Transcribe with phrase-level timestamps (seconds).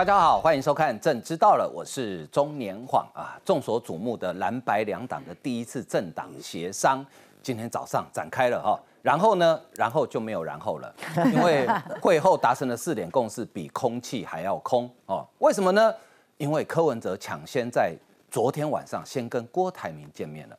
[0.00, 3.36] 大家好，欢迎收看《朕知道了》，我是中年晃啊。
[3.44, 7.04] 众所瞩目的蓝白两党的第一次政党协商，
[7.42, 8.80] 今天早上展开了哈。
[9.02, 10.94] 然后呢，然后就没有然后了，
[11.34, 11.68] 因为
[12.00, 15.22] 会后达成的四点共识比空气还要空哦。
[15.40, 15.94] 为什么呢？
[16.38, 17.94] 因为柯文哲抢先在
[18.30, 20.56] 昨天晚上先跟郭台铭见面了，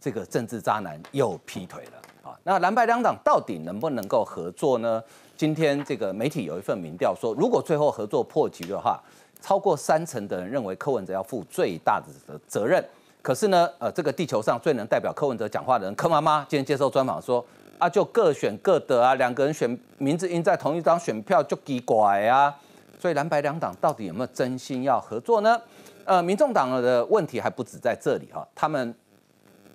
[0.00, 2.36] 这个政治渣男又劈腿了啊。
[2.42, 5.00] 那蓝白两党到底能不能够合作呢？
[5.40, 9.02] 今天这个媒体有一份民调说，如果最后合作破局的话，
[9.40, 12.84] 超过三成的人认为柯文哲要负最大的责任。
[13.22, 17.42] 可是呢，呃，这个地球上最能代表柯文哲讲话的人，柯妈妈今天接受专访说。
[17.78, 22.54] 啊，就各选各的啊，两个人选名字印在同一张选票就奇怪啊，
[22.98, 25.58] 所以蓝白两党到底有没有真心要合作呢？
[26.04, 28.94] 呃，民众党的问题还不止在这里哈，他们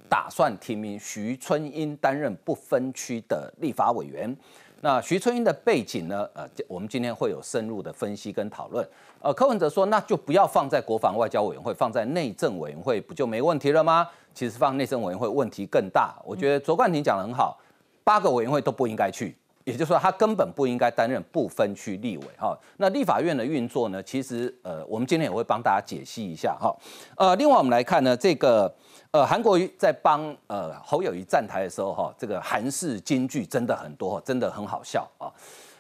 [0.08, 4.38] 打算提名徐春英担任不分区的立法委员。
[4.86, 6.30] 那徐春英的背景呢？
[6.36, 8.88] 呃，我们今天会有深入的分析跟讨论。
[9.20, 14.08] 呃，柯文哲说，那就不要放在国防外交委员会，放在内政委员会不就没问题了吗？
[14.36, 16.14] 其实放内政委员会问题更大。
[16.24, 17.60] 我觉得卓冠廷讲得很好。
[18.04, 22.58] 八个委员会都不应该去，也就是说，他根本不应该担任不分区立委哈。
[22.78, 24.02] 那立法院的运作呢？
[24.02, 26.74] 其实呃，我们今天也会帮大家解析一下哈。
[27.18, 28.72] 呃，另外我们来看呢，这个
[29.10, 35.34] 呃，韩国瑜在帮呃侯友谊站台的时候哈，这个韩式金句真的很多，真的很好笑啊。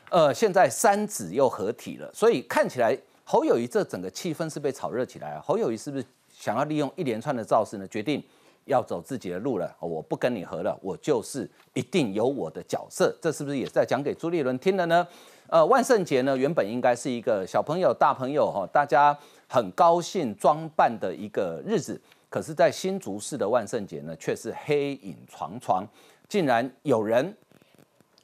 [0.09, 5.39] 呃，现在三子又合体了，所以看起来侯友谊这整个气氛是被炒热起来。
[5.39, 7.87] 侯友谊是不是想要利用一连串的造势呢？
[7.87, 8.23] 决定。
[8.65, 15.07] 要走自己的路了，我不跟你合了，我就是一定有我的角色，这是不是也在讲给朱立伦听的呢？
[15.47, 19.15] 呃，万圣节呢，原本应该是一个小朋友、大朋友哈，大家
[19.47, 25.87] 很高兴装扮的一个日子，可是，在新竹市的万圣节呢，却是黑影幢幢，
[26.27, 27.31] 竟然有人，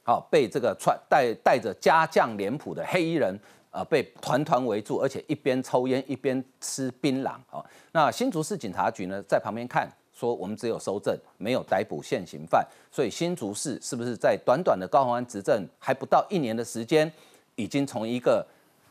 [0.02, 3.38] 好被这个穿带带着家将脸谱的黑衣人，
[3.70, 7.64] 呃，被团团围住，而且一边抽烟一边吃槟榔哦。
[7.92, 9.88] 那新竹市警察局呢，在旁边看。
[10.22, 17.12] 说我们只有收证，没有逮捕现行犯，所以新竹市是不是在短短的高鸿安执政还不到一年的时间，
[17.56, 18.46] 已经从一个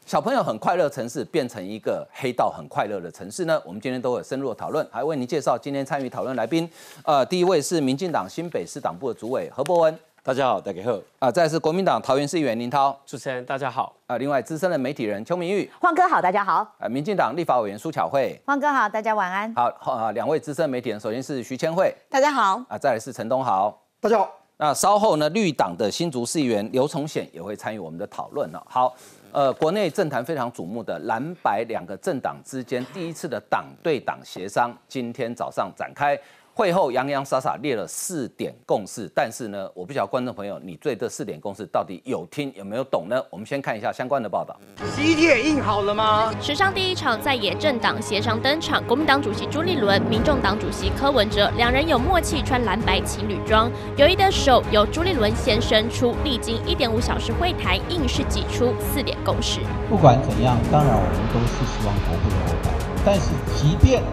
[0.06, 3.62] 小朋友很快乐城市变成一个黑道很快乐的城市呢？
[3.66, 6.70] 我们今天都有深入的讨论，还为您介绍今天参与讨论来宾。
[7.06, 9.98] 呃，第一位是民进党新北市党部的主委何伯文。
[10.24, 11.32] 大家好，大家好啊！
[11.32, 14.20] 再是国民党桃园市议员林涛，主持人大家好啊！
[14.20, 16.88] 另外资深的媒体人邱明玉，晃哥好，大家好啊！
[16.88, 19.52] 民进党立法委员苏巧慧，晃哥好，大家晚安。
[19.56, 20.12] 好啊！
[20.12, 22.78] 两位资深媒体人，首先是徐千惠，大家好啊！
[22.78, 24.30] 再来是陈东豪，大家好。
[24.58, 28.64] 那稍后呢，绿党的新竹市议员刘崇显也会参与我们的讨论了。
[28.70, 28.94] 好，
[29.32, 36.16] 呃，国内政坛非常瞩目的蓝白两个政党之间第一次的党对党协商，今天早上展开。
[36.54, 43.22] 会后洋洋洒洒列了四点共识，但是呢，我不晓得观众朋友，你对这四点共识到底有听有没有懂呢？
[43.30, 44.56] 我们先看一下相关的报道。
[44.96, 46.34] 喜帖印好了吗？
[46.42, 59.62] 史上第一场在野政党协商登场，国民党主席朱立伦、民众党主席柯文哲两人有默契穿蓝白情侣装，友谊的手由朱立伦先伸出，历经一点五小时会谈，硬是挤出四点共识。
[59.90, 62.74] 不管怎样，当然我们都是希望国会过半，
[63.06, 64.04] 但是即便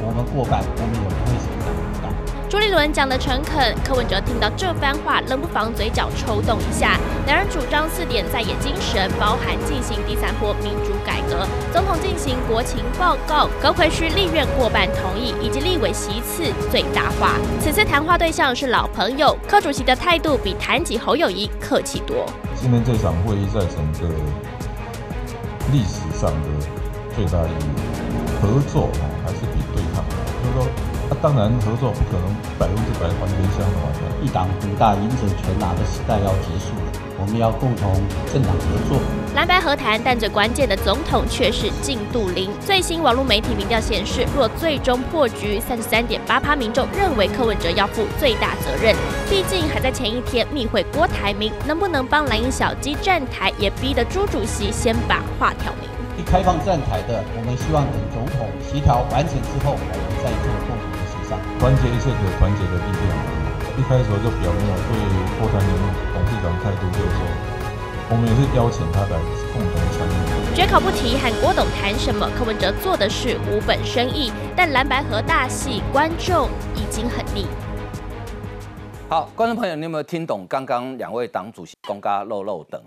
[0.00, 1.77] 我们过半，我们也不会成长。
[2.50, 6.98] 朱立伦讲的诚恳，柯文哲听到这番话，冷不防嘴角抽动一下。
[7.26, 17.34] 两人主张四点在野精神，包含进行第三波民主改革，总统进行国情报告，高奎需立院过半同意，以及立委席次最大化。
[17.60, 22.24] 此次谈话对象是老朋友，柯主席的态度比谈及侯友谊客气多。
[22.56, 24.14] 今天这场会议在整个
[25.70, 26.66] 历史上的
[27.14, 28.88] 最大意义，合作，
[29.22, 29.30] 还，
[31.08, 31.16] 说。
[31.16, 33.88] 那当然，合作不可能百分之百完全相同。
[34.20, 37.94] 一党独大、赢者全拿的时代要结束了，我们要共同
[38.32, 38.98] 政党合作。
[39.32, 42.50] 蓝白和谈，但最关键的总统却是进度零。
[42.58, 48.92] 最新网络媒体民调显示，若最终破局，三十三点八趴民众认为柯文哲要负最大责任。
[49.30, 55.88] 毕竟还在前一天密会郭台铭，能不能帮蓝营小鸡站台，也逼得朱主席先把话挑明。
[56.18, 60.74] 一开放站台的，我们希望等总统协调完成之后，我们再做共
[61.36, 61.58] 同。
[61.58, 63.12] 团结一切可团结的力量。
[63.76, 64.90] 一开始就表明了对
[65.38, 65.70] 郭台铭
[66.12, 67.20] 董事长态度，就是说，
[68.10, 69.20] 我们也是邀请他来
[69.54, 70.56] 共同参与。
[70.56, 74.32] 绝口不提和郭董谈什么，柯文哲做的是无本生意。
[74.56, 77.46] 但蓝白河大戏，观众已经很腻。
[79.08, 82.82] 好，观众朋友，你有没有听懂刚刚两位党主席公嘎漏漏等？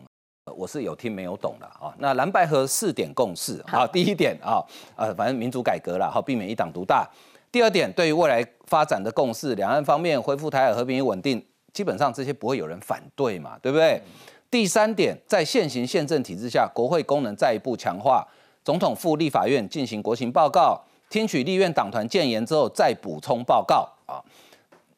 [0.58, 1.94] 我是有听没有懂的啊。
[1.98, 4.60] 那蓝白河四点共识啊，第一点啊，
[4.98, 7.08] 呃，反正民主改革了，好避免一党独大。
[7.52, 14.02] 第二点，对于未来发展的共识，两岸方面恢复台海和平与稳定，基本上这些不会有人反对嘛，对不对？
[14.50, 18.26] 第三点，在现行宪政体制下，国会功能再一步强化，
[18.64, 24.24] 总统赴立法院进行国情报告，听取立院党团建言之后再补充报告啊。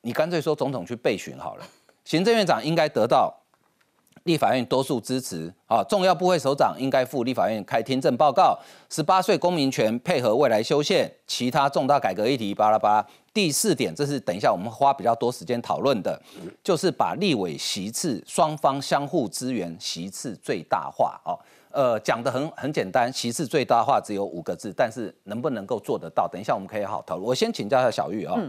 [0.01, 1.65] 你干脆说总统去备询好了，
[2.05, 3.33] 行政院长应该得到
[4.23, 5.83] 立法院多数支持啊。
[5.83, 8.57] 重要部会首长应该赴立法院开听证报告，
[8.89, 13.07] 十八岁公民权配合未来修宪，其他重大改革议题巴拉巴拉。
[13.33, 16.21] 第四点，这是等一下我们花比较多时间讨论的，
[16.63, 21.33] 就是把立委席次双方相互支援，席次最大化哦。
[21.71, 26.27] 呃，讲的很很简单，席次最大化只有五个字，但是能不能够做得到？
[26.27, 27.27] 等一下我们可以好好讨论。
[27.27, 28.39] 我先请教一下小玉啊。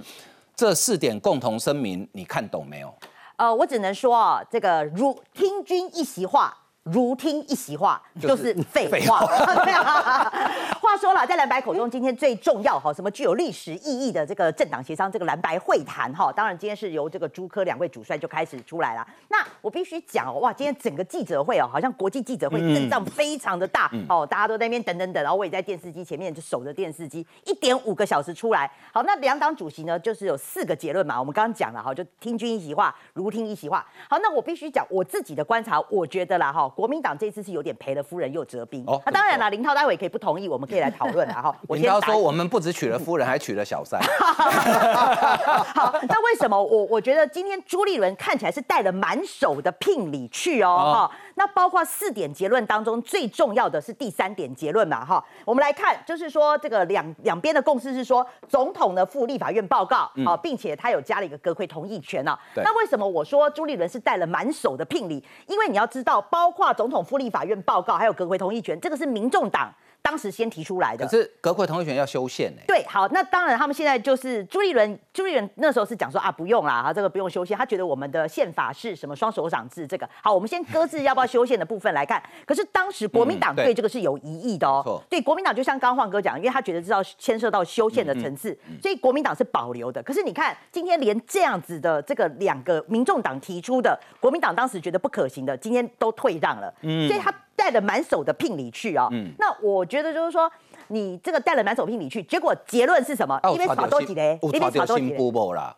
[0.55, 2.95] 这四点共同声明，你看懂没有？
[3.37, 6.57] 呃，我只能说啊，这个如听君一席话。
[6.85, 9.21] 如听一席话，就是 废话。
[10.85, 19.07] 话说了，在蓝白口中，今天最重要哈，什么具有历史意义的这个政党协商，这个蓝白会谈哈，当然今天是由这个朱科两位主帅就开始出来了。
[19.29, 28.71] 那我必须讲哦，哇，今天整个记者会哦，好像国际记者会阵仗非常的大哦，大家都在那边等等等，然后我也在电视机前面就守着电视机，一点五个小时出来。
[28.93, 33.85] 好，那两党主席呢，就是有四个结论嘛，我们刚刚讲了哈，就听君一席话，如听一席话。
[34.09, 36.71] 好，那我必须讲我自己的观察，我觉得啦哈。
[36.75, 38.85] 国民党这次是有点赔了夫人又折兵。
[38.87, 41.57] 哦，那当然了，林涛待会可以不同意，我们可以来讨论啊 哈。
[41.69, 44.01] 林涛说我们不止娶了夫人，还娶了小三。
[45.75, 51.09] 好，那为什么我我觉得今天朱立伦看起来是带了满手的聘礼去哦？
[51.09, 55.05] 哈，那包括四点结论当中最重要的是第三点结论嘛？
[55.05, 62.37] 哈，我们来看，就是说这个两两边的共识是说，总统呢赴立法院报告，啊，并且他有加了一个阁魁同意权啊。
[62.57, 65.23] 那为什么我说朱立伦是带了满手的聘礼？
[65.47, 67.05] 因为你要知道，包括总统。
[67.05, 69.71] 赴立法院报告，还有阁魁同意权，这个是民众党。
[70.05, 72.61] 当时先提出来的，可是阁魁同意权要修宪呢？
[72.69, 82.23] 对，好，那当然他们现在就是朱立伦，朱立伦那时候是讲说啊，不用啦，他这个不用修宪，他觉得我们的宪法是什么双手掌制，这个好，我们先搁置要不要修宪的部分来看。
[82.45, 90.03] 可是当时国民党对这个是有疑义的哦，对，国民党就像刚晃哥讲，因为他觉得知道牵涉到修宪的层次，所以国民党是保留的。
[90.03, 97.35] 可是你看今天连这样子的这个两个民众党提出的，国民党当时觉得不可行的，今天都退让了，嗯，所以他。
[97.65, 99.09] 带了满手的聘礼去啊，
[99.39, 100.51] 那我觉得就是说。
[100.89, 103.41] 你这个带了满手聘礼去，结果结论是什么？
[103.55, 105.17] 因为耍多几嘞，因为耍多几嘞，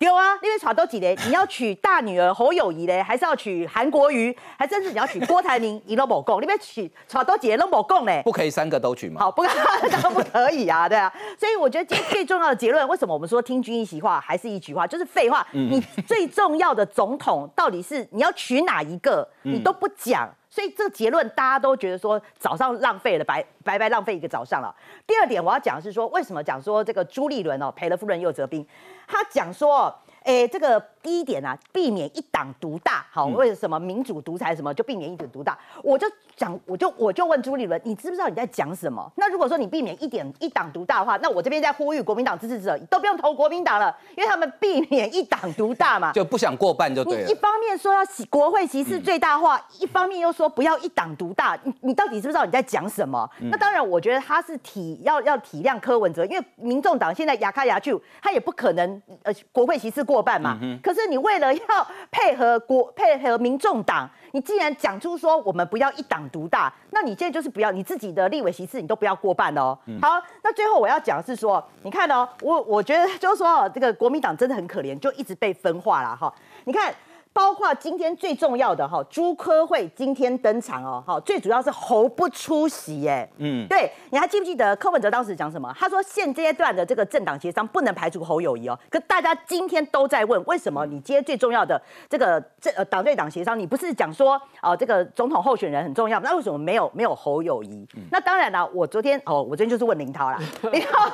[0.01, 9.21] 有啊，因为耍多几嘞， 你要娶大女儿侯友谊嘞，还是要娶韩国瑜，还甚至你要娶郭台铭，你都冇供，你别娶耍多几嘞都冇供嘞，不可以三个都娶吗？
[9.21, 9.45] 好，不，
[9.93, 15.47] 当然不可以啊，对啊，所以我觉得今天最重要的结论，为什么我们说听君一席话还是一句话，就是废话。
[15.53, 20.29] 你最重要的总统到底是你要娶哪一个，你都不讲。
[20.57, 24.75] 所以这个结论大家都觉得说早上浪费了，白白白浪费一个早上了。
[25.07, 28.67] 第二点我要讲的是说，为什么讲说这个朱立伦哦赔了夫人又折兵？
[29.07, 29.95] 他讲说。
[30.27, 35.57] 哎，这个第一点啊，避免一党独大，好，为什么民主独裁什么就避免一党独大？
[35.85, 39.09] 我就讲，我就我就问朱立伦，你知不知道你在讲什么？
[39.15, 47.31] 那如果说你避免一点一党独大的话，那我这边在呼吁国民党支持者都不用投国民党了，因为他们避免一党独大嘛， 就不想过半就对了。
[47.31, 53.31] 一方面说要国会席次最大化，一方面又说不要一党独大，你你到底知不知道你在讲什么？
[53.43, 60.16] 那当然，我觉得他是体要要体谅柯文哲，因为民众党现在牙卡牙去，他也不可能呃国会席次过。
[60.17, 69.77] 过半嘛，可是你为了要配合国配合民众党，你既然讲出说我们不要一党独大，那你现在就是不要你自己的立委席次，你都不要过半哦。
[70.01, 76.33] 好，那最后我要讲的是说，你看哦，我我觉得就是说这个国民党真的很可怜，就一直被分化了哈。
[76.65, 76.95] 你看。
[77.37, 85.71] 包括今天最重要的哈，朱科会今天登场哦，哈，最主要是侯不出席，耶，嗯，对，你还记不记得柯文哲当时讲什么？
[85.79, 88.79] 他说现阶段的这个政党协商不能排除侯友谊哦。
[88.89, 91.79] 可大家今天都在问，为什么你今天最重要的
[92.09, 97.87] 这个这呃党对党协商，你不是讲说哦这个总统候选人很重要，那为什么没有没有侯友谊？
[98.11, 100.39] 那当然了，我昨天哦，我昨天就是问林涛啦，
[100.73, 101.11] 林涛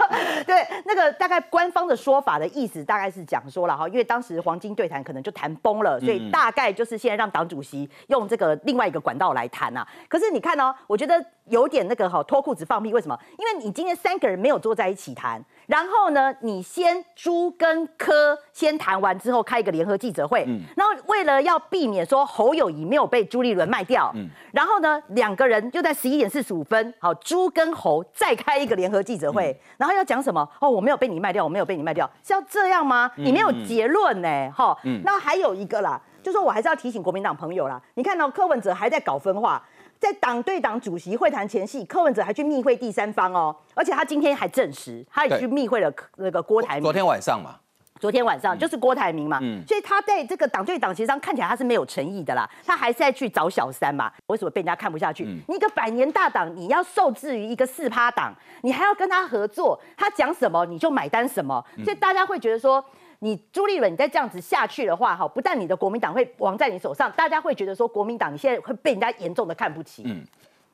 [0.47, 6.12] 对那个大概官方的说法的意思大概是讲说了哈，因为当时黄金对谈可能就谈崩了，所以。
[6.31, 9.87] 大概就是现在让党主席用这个另外一个管道来谈啊。
[10.09, 12.93] 可是你看哦，我觉得有点那个哈脱裤子放屁。
[12.93, 13.19] 为什么？
[13.39, 24.13] 因为你今天三个人没有坐在一起谈，然后呢，你先朱跟柯先谈完之后开一个联合记者会，然后为了要避免说侯友谊没有被朱立伦卖掉，
[24.51, 30.49] 然后呢，两个人就在十一点四十五分，好，朱跟侯再开一个联合记者会，然后要讲什么？
[30.61, 33.11] 哦，我没有被你卖掉，我没有被你卖掉，是要这样吗？
[33.17, 34.77] 你没有结论呢，哈。
[35.05, 36.01] 那还有一个啦。
[36.23, 39.61] 就说我还是要提醒国民党朋友啦，你看到柯文哲还在搞分化，
[40.03, 46.83] 在党对党主席会谈前夕，柯文哲还去密会第三方哦，而且他今天还证实，他也去密会了那个郭台铭。
[46.83, 47.61] 昨天晚上嘛。
[48.03, 54.13] 昨天晚上就是郭台铭嘛，所以他在这个党对党协商看起来他是没有诚意的啦，他还是在去找小三嘛。
[54.27, 55.25] 为什么被人家看不下去？
[55.47, 62.85] 你一个百年大党，你要受制于一个四趴党，你还要跟他合作，他讲什么你就买单什么，所以大家会觉得说，
[63.21, 70.03] 你朱立伦你再这样子下去的话，哈，不但你的国民党会亡在你手上，大家会觉得说国民党你现在会被人家严重的看不起。
[70.07, 70.25] 嗯，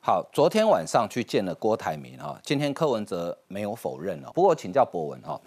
[0.01, 4.31] 好，昨天晚上去见了郭台铭哈，今天柯文哲没有否认哦。
[4.33, 5.39] 不过请教博文哈，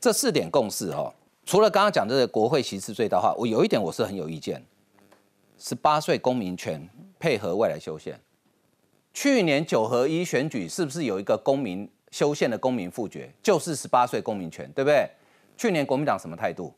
[0.00, 1.12] 这四点共识哈。
[1.44, 4.62] 除了刚刚讲的国会席次最大化，我有一点我是很有意见。
[5.58, 6.88] 十八岁公民权
[7.18, 8.20] 配合未来修宪，
[9.12, 15.08] 去年九合一选举是不是有一个公民修宪的公民复决，就是十八岁公民权，对不对？
[15.56, 16.72] 去年国民党什么态度？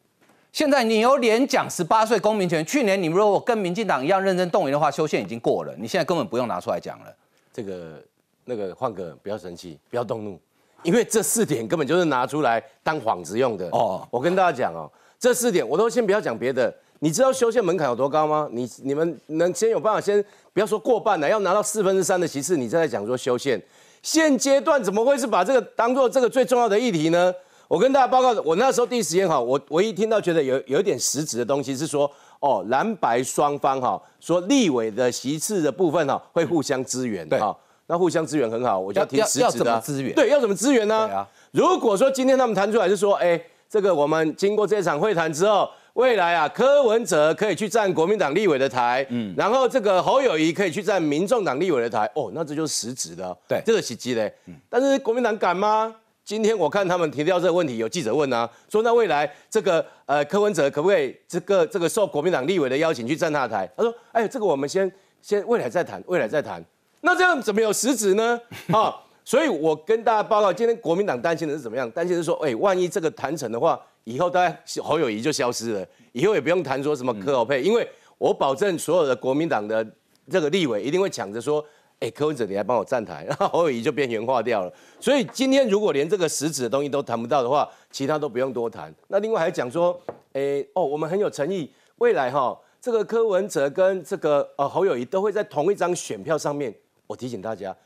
[0.53, 2.65] 现在你有脸讲十八岁公民权？
[2.65, 7.15] 去年你如果跟民进党一样认真动员的话，修宪已经过了，你现在根本不用拿出来讲了。
[7.53, 8.03] 这个
[8.45, 10.41] 那个换个不要生气，不要动怒。
[10.82, 14.06] 因为这四点根本就是拿出来当幌子用的哦。
[14.10, 16.75] 我跟大家讲哦，这四点我都先不要讲别的。
[17.02, 18.46] 你知道修宪门槛有多高吗？
[18.52, 20.22] 你你们能先有办法先
[20.52, 23.60] 不要说过半了，要拿到四分之三的席次，你再来讲说修宪。
[24.02, 27.32] 现阶段怎么会是把这个当做这个最重要的议题呢？
[27.68, 32.10] 我跟大家报告，我那时候第一时间哈，我唯一听到觉得有有一点实质的东西是说，
[32.40, 37.56] 哦，蓝白双方哈说立委的席次的部分哈会互相支援哈。
[37.90, 40.14] 那互相支援很好，我就要提辞职的资源。
[40.14, 41.09] 对，要怎么支援呢？
[41.09, 41.28] 对啊。
[41.50, 53.37] 如果说今天他们谈出来是说，哎，这个我们经过这场会谈之后，未来啊，柯文哲可以去站国民党立委的台，嗯，然后这个侯友谊可以去站民众党立委的台，哦，那这就是实质的。
[53.49, 54.32] 对，这个是机嘞。
[54.68, 55.92] 但是国民党敢吗？
[56.25, 63.68] 今天我看他们提到这个问题，有记者问啊，说那未来这个呃柯文哲可不可以这个这个受国民党立委的邀请去站他的台？
[63.76, 64.88] 他说，哎，这个我们先
[65.20, 66.64] 先未来再谈，未来再谈。
[67.02, 68.40] 那这样怎么有实质呢？
[68.73, 71.90] 啊，所以我跟大家报告，今天国民党担心的是怎么样？
[71.90, 77.88] 担心是说，哎，万一这个谈成的话，以后大家侯友谊就消失了，以后也不用谈说什么柯侯配，因为
[78.19, 79.87] 我保证所有的国民党的
[80.28, 81.64] 这个立委一定会抢着说，
[82.00, 84.73] 哎，柯文哲你来帮我站台，然后侯友谊就边缘化掉了。
[85.00, 88.95] 所以今天如果连这个实质的东西都谈不到的话，其他都不用多谈。
[89.09, 89.99] 那另外还讲说，
[90.35, 96.75] 哎，哦，我们很有诚意，未来哈，这个柯文哲跟这个呃侯友谊都会在同一张选票上面。
[97.11, 97.76] 我提醒大家，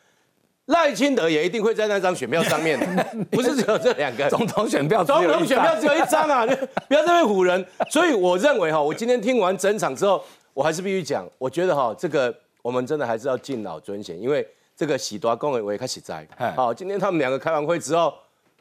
[0.67, 2.79] 赖清德也一定会在那张选票上面，
[3.33, 6.45] 不是只有这两个总统选票，总统选票只有一张啊！
[6.87, 7.65] 不要在那唬人。
[7.89, 16.29] 所以我认为哈，我今天听完整场之后，我还是必须讲，我觉得哈，这个我们真的还是要敬老尊贤，因为这个喜多公委我也开始在。
[16.55, 18.13] 好，今天他们两个开完会之后，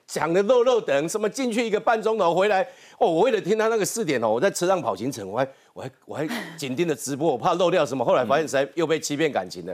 [0.08, 2.62] 讲的肉肉等什么进去一个半钟头回来，
[3.00, 9.74] 哦，我为了听他那个四点哦，我在车上跑行程，我还我还我还紧盯着直播，我怕漏掉什么，后来发现实在又被欺骗感情了。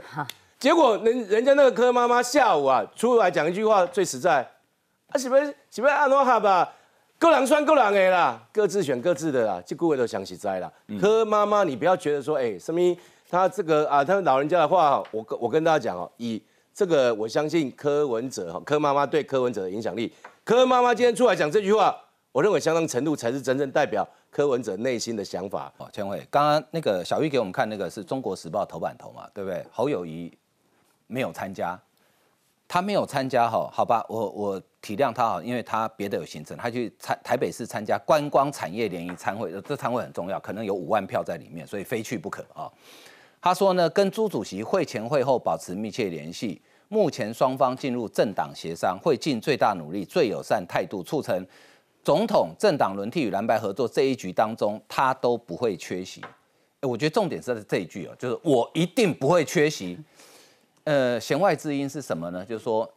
[0.60, 4.46] 结果人人家那个柯妈妈下午啊出来讲一句话最实在，
[5.08, 6.70] 啊是不是是不是阿诺哈吧？
[7.18, 10.70] 各人算各人的啦，各自选各自的啦，这各位都想起在啦。
[11.00, 12.80] 柯妈妈，你不要觉得说，哎，什么
[13.30, 16.42] 他这个啊，他老人家的话，我跟我跟大家讲哦，以
[16.74, 20.12] 这个我相信柯文哲哈，柯妈妈对柯文哲的影响力，
[20.44, 21.96] 柯妈妈今天出来讲这句话，
[22.32, 25.72] 我认为相当程度才是真正代表柯文哲内心的想法。
[25.78, 29.64] 哦，千惠，刚刚那个小玉给我们看那个是中国时报头版头嘛，对不对？
[29.72, 30.30] 侯友谊。
[31.10, 31.76] 没有参加，
[32.68, 42.70] 他没有参加哈，好吧，我我体谅他哈，因为他别的有行程，他去参台北市参加观光产业联谊参会，这参会很重要，可能有五万票在里面，所以非去不可啊。
[43.42, 51.44] 他说呢，跟朱主席会前会后保持密切联系，目前双方进入政党协商，会尽最大努力、最友善态度，促成
[52.04, 56.22] 总统政党轮替与蓝白合作这一局当中，他都不会缺席。
[56.82, 59.98] 我觉得重点是在这一句哦，就是我一定不会缺席。
[60.84, 62.44] 呃，弦外之音是什么呢？
[62.44, 62.90] 就是说，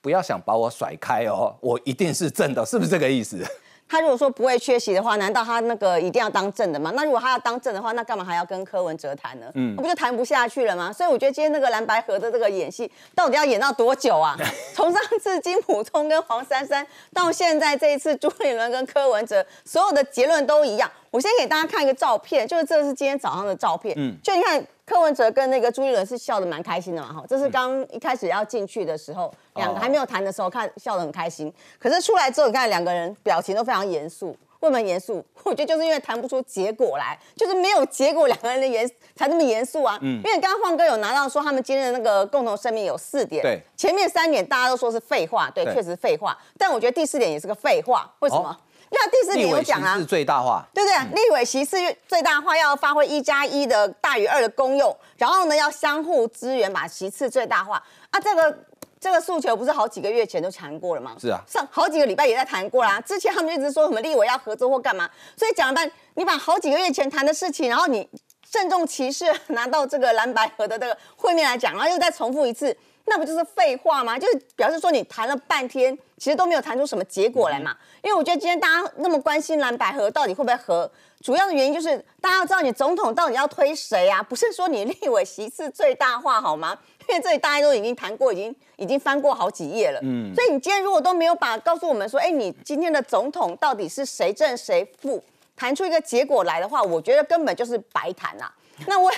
[0.00, 3.38] 不要想把我甩开哦，我一定是正的，是不是这个意思？
[3.88, 6.90] 他如果说不会缺席的话，难道他那个一定要当正的吗？
[6.96, 9.50] 那如果他要当正的话，那干嘛还要跟柯文哲谈呢？
[9.54, 10.90] 嗯，不就谈不下去了吗？
[10.90, 14.34] 所以我觉得今天那个蓝白河的这个演戏，到底要演到多久啊？
[14.72, 20.90] 从上次金普通跟黄珊珊，到现在这一次朱立伦跟柯文哲，所有的结论都一样。
[21.10, 23.94] 我先给大家看一个照片，就是这是今天早上的照片。
[23.98, 31.52] 嗯，就你看柯文哲跟那个朱立伦是笑得蛮开心的嘛，哈，这是刚一开始要进去的时候，两个还没有谈的时候，看笑得很开心。
[31.78, 35.24] 可是出来之后，你看两个人表情都非常严肃，为什么严肃？
[35.44, 39.96] 我觉得就是因为谈不出结果来，就是没有结果，两个人的严才那么严肃啊。
[40.02, 48.56] 嗯，因为刚刚晃哥有拿到说他们今天的那个共同声明有四点，对，前面三点大家都说是废话，对，确实废话，但我觉得第四点也是个废话，为什么？
[48.94, 51.24] 那第四点有讲啊，是最大化，对不对？
[51.24, 58.20] 立委席次最大化要发挥一加一的大于二的功用，然后呢要相互支援，把席次最大化啊。
[58.20, 58.58] 这个
[59.00, 61.16] 这个诉求不是好几个月前就谈过了吗？
[61.18, 63.00] 是啊上好几个礼拜也在谈过啦。
[63.00, 68.06] 之前他们一直说什么立委要合作或干嘛，所以讲了半，你把好几个月前谈的事情，然后你
[68.50, 74.18] 郑重其事拿到这个蓝白河的这个会面来讲，然后又再重复一次，那不就是废话吗？
[74.18, 77.76] 就是表示说你谈了半天，其实都没有谈出什么结果来嘛。
[78.00, 80.88] 因为我觉得今天大家那么关心蓝百合到底会不会合，
[81.20, 86.78] 主要的原因就是大家要知道你总统到底要推谁啊，不是说你立委席次最大化好吗？
[87.08, 89.98] 因为这里大家都已经谈过，已经已经翻过好几页了。
[90.04, 95.20] 嗯，所以你今天如果都没有把告诉我们说，哎，你今天的总统到底是谁正谁负，
[95.56, 98.54] 谈出一个结果来的话，我觉得根本就是白谈啊。
[98.86, 99.10] 那我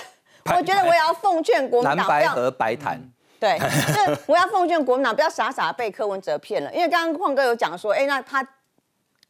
[0.45, 2.99] 我觉得我也要奉劝国民党不要白和白谈，
[3.39, 8.41] 对，就是我要奉劝国民党不要傻傻被柯文哲骗了，因为刚刚矿哥有讲说，哎，那他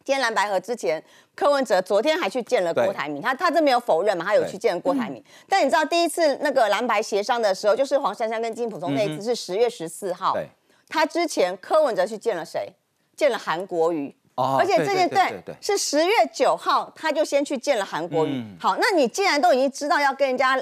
[0.04, 5.24] 今天蓝白河之前，柯文哲昨天还去见了郭台铭，他他这没有否认嘛，他有去见了郭台铭。
[5.50, 10.48] 但你知道第一次那个蓝白协商的时候，就是黄珊珊跟金普聪那一次是十月十四号，对，
[10.88, 12.72] 他之前柯文哲去见了谁？
[13.16, 14.16] 见了韩国瑜。
[14.36, 18.44] 哦而且这件对是十月九号，他就先去见了韩国瑜。
[18.60, 20.62] 好，那你既然都已经知道要跟人家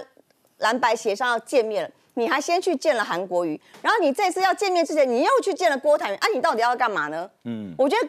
[0.60, 7.30] 蓝白协商要见面了，你还先去见了韩国瑜，然后你这次要见面之前，你又去见了郭台铭，啊，你到底要干嘛呢？
[7.46, 8.08] 嗯，我觉得。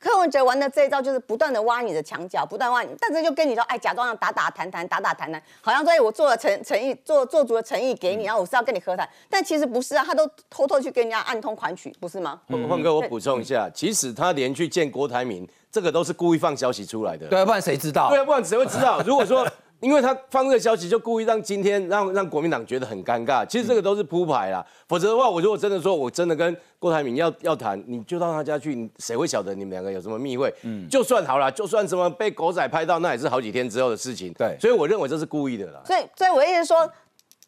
[0.00, 12.40] 柯文哲玩的这一招就是不断的挖你的墙角，不断挖你，但是就跟你说，哎，假装要打打谈谈，打打谈谈，好像说，哎，我做了诚诚意，做做足了诚意给你，然后我是要跟你和谈，但其实不是啊，他都偷偷去跟人家暗通款曲，不是吗？
[12.48, 17.28] 换换哥，我补充一下，其实他连去见郭台铭，这个都是故意放消息出来的。
[17.28, 18.18] 对啊，不然谁知道对？
[18.18, 19.00] 啊，不然谁会知道？
[19.06, 19.46] 如果说
[19.84, 23.44] 因为他放这个消息，就故意让今天让让国民党觉得很尴尬。
[23.44, 30.50] 其实这个都是铺排啦，否则的话，我如果真的说我真的跟郭台铭要要谈，你就到他家去，你谁会晓得你们两个有什么密会？
[30.62, 34.32] 嗯，就算好了，就算什么被狗仔拍到，那也是好几天之后的事情。
[34.32, 35.82] 对所以我认为这是故意的啦。
[35.84, 36.90] 所以，所以我的意思是说，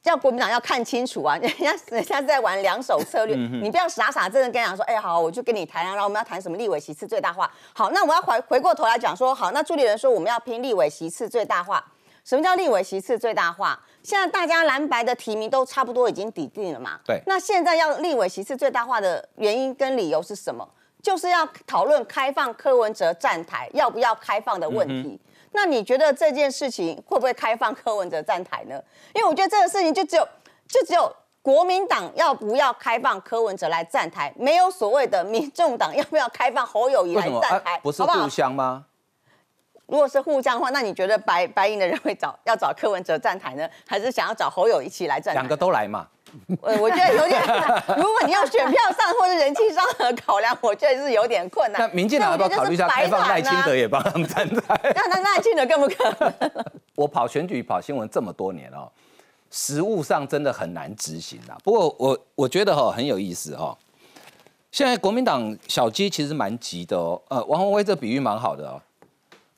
[0.03, 7.51] 叫国民党要看清楚啊， 人家人家在玩两手策略，你不要傻傻真的跟人家说，哎、好，我就跟你谈啊，然后我们要谈什么立委席次最大化。
[7.73, 11.83] 好，那我要回回过头来讲说，好，那朱立伦说我们要拼立委席次最大化。
[12.27, 13.79] 什么叫立委席次最大化？
[14.03, 16.99] 现在大家蓝白的提名都差不多已经抵定了嘛？
[17.07, 20.69] 对那现在要立委席次最大化的原因跟理由是什么？
[21.01, 25.21] 就是要讨论开放柯文哲站台要不要开放的问题。
[25.53, 28.83] 那你觉得这件事情会不会开放柯文哲站台呢？
[29.15, 30.29] 因为我觉得这个事情就只有
[30.67, 37.31] 就只有国民党要不要开放柯文哲来站台，没有所谓的民众党要不要开放侯友谊来？
[37.41, 38.29] 站台，啊不是好不好互？
[38.29, 38.85] 相吗？
[39.87, 45.41] 如果是互相的话，那你觉得白白银的人会找要找柯文哲站台呢，还是想要找侯友一起来站台？
[45.41, 46.07] 两个都来嘛。
[46.61, 47.41] 呃，我觉得有点，
[47.97, 51.81] 如果你要选票上或者人气上的考量，我觉得是有点困难。
[51.81, 53.83] 那民进党要不要考虑一下开放赖清德也？
[53.83, 54.79] 也帮他们站台？
[54.95, 56.51] 那那赖清德更不可能。
[56.97, 58.91] 我跑选举跑新闻这么多年哦，
[59.53, 61.57] 实务上真的很难执行啊。
[61.63, 63.79] 不过我我觉得哈、很有意思哈、
[64.73, 67.23] 现在国民党小鸡其实蛮急的哦。
[67.29, 68.83] 呃，王宏威这比喻蛮好的哦。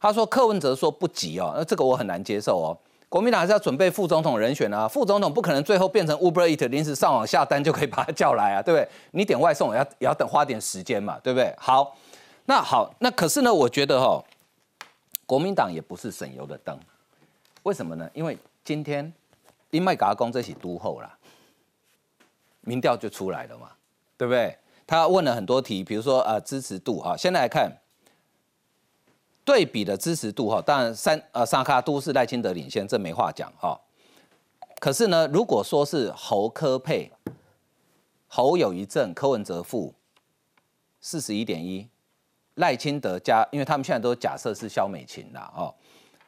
[0.00, 2.78] 他说柯文哲说不急哦，那这个我很难接受哦。
[3.08, 8.88] 国民党还是要准备副总统人选啊，副总统不可能最后变成 Uber Eat 临时上网下单就可以把他叫来啊，对不对？
[9.12, 11.54] 你点外送也要也要等花点时间嘛，对不对？
[11.56, 11.96] 好，
[12.44, 14.22] 那好，那可是呢，我觉得哈、
[15.24, 16.78] 国民党也不是省油的灯，
[17.62, 18.08] 为什么呢？
[18.12, 19.11] 因为今天
[19.70, 21.16] 林麦嘎公这起都后啦，
[22.61, 23.70] 民调就出来了嘛，
[24.18, 24.54] 对不对？
[24.87, 27.72] 他问了很多题，比如说呃支持度哈，现在来看
[29.48, 33.80] 对比的支持度哈，当然三呃沙卡都是赖清德领先，这没话讲哈。
[34.78, 37.11] 可是呢，如果说是侯科配，
[38.26, 39.94] 侯友谊正，柯文哲负
[41.00, 41.88] 四十一点一，
[42.56, 45.74] 赖清德加，因为他们现在都假设是萧美琴啦哦，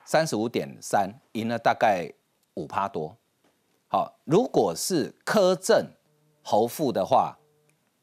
[0.07, 2.11] 三十五点三，赢了大概
[2.55, 3.15] 五趴多。
[3.89, 5.89] 好，如果是柯正
[6.43, 7.37] 侯负的话，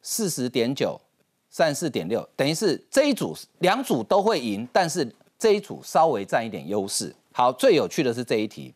[0.03, 1.01] 四十点九，
[1.57, 7.11] 三十四点六，等于是这一组两组都会赢，但是这一组稍微占一点优势。
[7.33, 8.71] 好，最有趣的是这一题，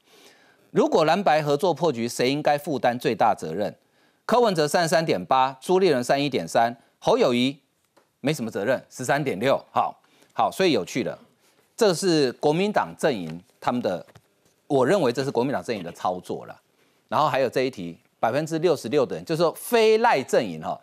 [0.72, 3.72] 如果蓝白合作破局，谁应该负担最大责任？
[4.26, 7.56] 柯文哲三十三点八，朱立伦三一点三，侯友谊
[8.20, 9.64] 没什么责任，十三点六。
[9.72, 10.02] 好，
[10.34, 11.16] 好，所以有趣了，
[11.78, 14.04] 这是国民党阵营他们的，
[14.66, 16.62] 我认为这是国民党阵营的操作了。
[17.08, 20.82] 然后还有这一题，百分之六十六的人，就是说非赖阵营哈。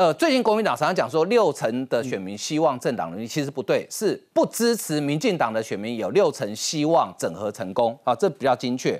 [0.00, 8.98] 呃，最近国民党常常讲说六成的选民希望政党轮替，其实不对，是不支持民进党的选民有六成希望整合成功啊，这比较精确，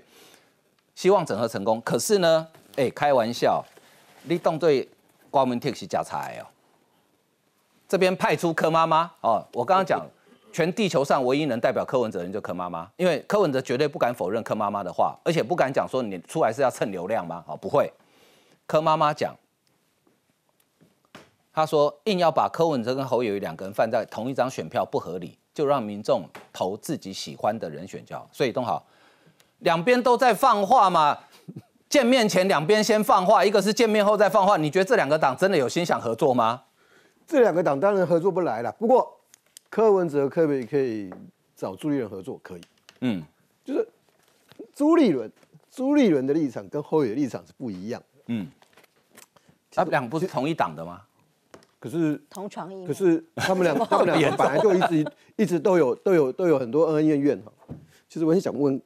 [0.94, 1.80] 希望整合成功。
[1.80, 3.64] 可是呢，哎，开玩笑，
[4.24, 4.86] 你动对
[5.30, 6.44] 光明铁是假财哦。
[7.88, 10.06] 这边派出柯妈妈哦，我刚刚讲，
[10.52, 17.42] 全地球上唯一能代表柯文哲人就柯妈妈，因为柯文哲绝对不敢否认柯妈妈的话，而且不敢讲说你出来是要蹭流量吗？
[17.48, 17.90] 哦，不会，
[18.66, 19.34] 柯妈妈讲，
[21.52, 28.28] 他说硬要把柯文哲跟侯友谊两个人放在同一张选票不合理，就让民众投自己喜欢的人选就好。
[28.32, 28.84] 所以东豪，
[29.58, 31.18] 两边都在放话嘛，
[31.88, 34.56] 见面前两边先放话，一个是见面后再放话。
[34.56, 36.62] 你觉得这两个党真的有心想合作吗？
[37.26, 38.72] 这两个党当然合作不来了。
[38.72, 39.20] 不过
[39.68, 41.12] 柯文哲可不可以
[41.56, 42.38] 找朱立伦合作？
[42.42, 42.60] 可以，
[43.00, 43.22] 嗯，
[43.64, 43.88] 就是
[44.72, 45.30] 朱立伦，
[45.70, 48.00] 朱立伦的立场跟侯友宜的立场是不一样。
[48.26, 48.48] 嗯，
[49.72, 51.02] 他们两个不是同一党的吗？
[51.80, 52.86] 可是同床异梦。
[52.86, 57.50] 可是他们两他们两个本来就一直一直都有都有都有很多恩恩怨怨哈。
[58.08, 58.80] 其实我很想问，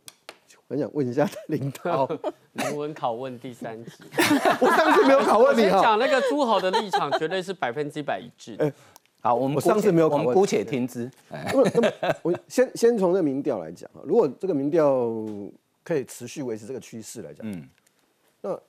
[0.68, 2.08] 我很想问一下领导，
[2.52, 3.90] 人文拷问第三集，
[4.60, 5.82] 我上次没有拷问你哈。
[5.82, 8.72] 讲那个诸侯的立场，绝对是百分之百一致的。
[9.20, 11.10] 好，我们我上次没有我拷问们姑且听之。
[11.30, 11.90] 哎那么
[12.22, 15.10] 我先先从这个民调来讲啊，如果这个民调
[15.82, 17.66] 可以持续维持这个趋势来讲，嗯，
[18.42, 18.60] 那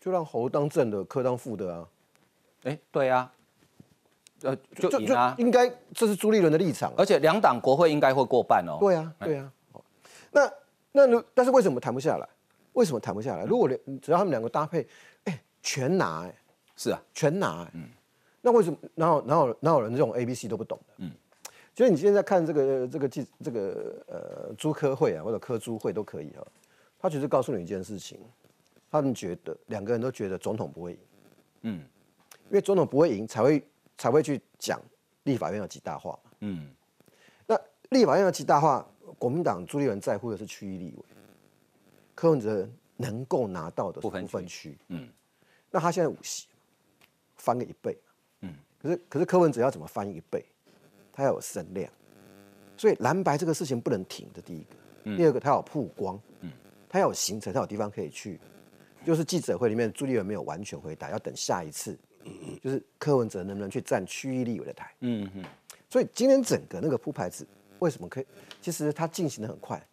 [0.00, 1.88] 就让侯当正的，柯当副的啊，
[2.62, 3.32] 哎，对啊，
[4.42, 6.94] 呃，就就赢啊，应该这是朱立伦的立场啊。
[6.98, 8.78] 而且两党国会应该会过半哦。
[8.80, 9.52] 对啊，对啊。
[10.30, 10.50] 那
[10.92, 12.28] 那如但是为什么谈不下来？
[12.72, 13.44] 为什么谈不下来？
[13.44, 14.86] 如果连只要他们两个搭配，
[15.24, 16.34] 哎，全拿哎，
[16.74, 17.72] 是啊，全拿哎，
[18.40, 20.94] 那为什么哪有哪有哪有人这种 A B C 都不懂的？
[20.98, 21.12] 嗯嗯，
[21.74, 26.46] 所以你现在看这个这个记这个呃朱科会啊或者科朱会都可以哈，
[26.98, 28.18] 他只是告诉你一件事情，
[28.90, 30.98] 他们觉得两个人都觉得总统不会赢，
[31.62, 31.72] 嗯
[32.48, 33.62] 因为总统不会赢才会
[33.98, 34.80] 才会去讲
[35.24, 36.30] 立法院要极大化嘛。
[36.40, 36.70] 嗯，
[37.46, 37.58] 那
[37.90, 38.86] 立法院要极大化，
[39.18, 41.04] 国民党朱立伦在乎的是区域立委，
[42.14, 45.08] 柯文哲能够拿到的是部分区，嗯嗯，
[45.70, 46.46] 那他现在五席，
[47.36, 47.96] 翻个一倍，
[48.40, 50.44] 嗯嗯，可是可是柯文哲要怎么翻一倍？
[51.12, 51.92] 他要有声量，
[52.76, 54.40] 所以蓝白这个事情不能停的。
[54.40, 56.50] 第一个，第二个他要曝光，嗯，
[56.88, 58.40] 他要有行程，他有地方可以去。
[59.04, 61.98] 就是记者会里面朱立伦没有完全回答，要等下一次，
[62.62, 64.92] 就是柯文哲能不能去占区域立委的台。
[65.00, 65.44] 嗯嗯，
[65.88, 67.46] 所以今天整个那个铺排子
[67.78, 68.26] 为什么可以？
[68.60, 69.84] 其实它进行的很快，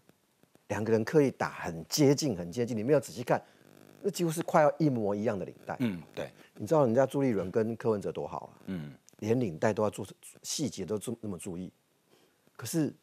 [0.68, 2.78] 两个人刻意打很接近，很接近。
[2.78, 3.42] 你没有仔细看，
[4.02, 5.76] 那几乎是快要一模一样的领带。
[5.80, 10.06] 嗯，对，你知道人家朱立伦跟柯文哲多好啊，嗯，连领带都要做
[10.44, 11.72] 细节都注那么注意。
[12.56, 12.94] 可是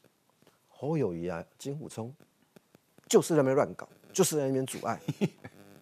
[0.68, 2.14] 侯友谊啊、金虎聪
[3.08, 5.00] 就是在那边乱搞，就是在那边阻碍。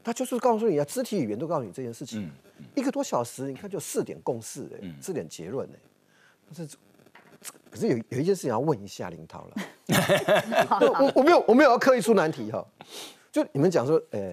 [0.02, 2.30] 他就是告诉你啊，肢体语言都告诉你这件事情。
[2.74, 5.78] 一个多小时，你看就四点共识哎、四点结论哎、
[6.46, 6.76] 但是
[7.70, 9.54] 可是有有一件事情要问一下林涛了，
[10.80, 12.64] 我我我没有我没有要刻意出难题哈，
[13.30, 14.32] 就你们讲说，呃，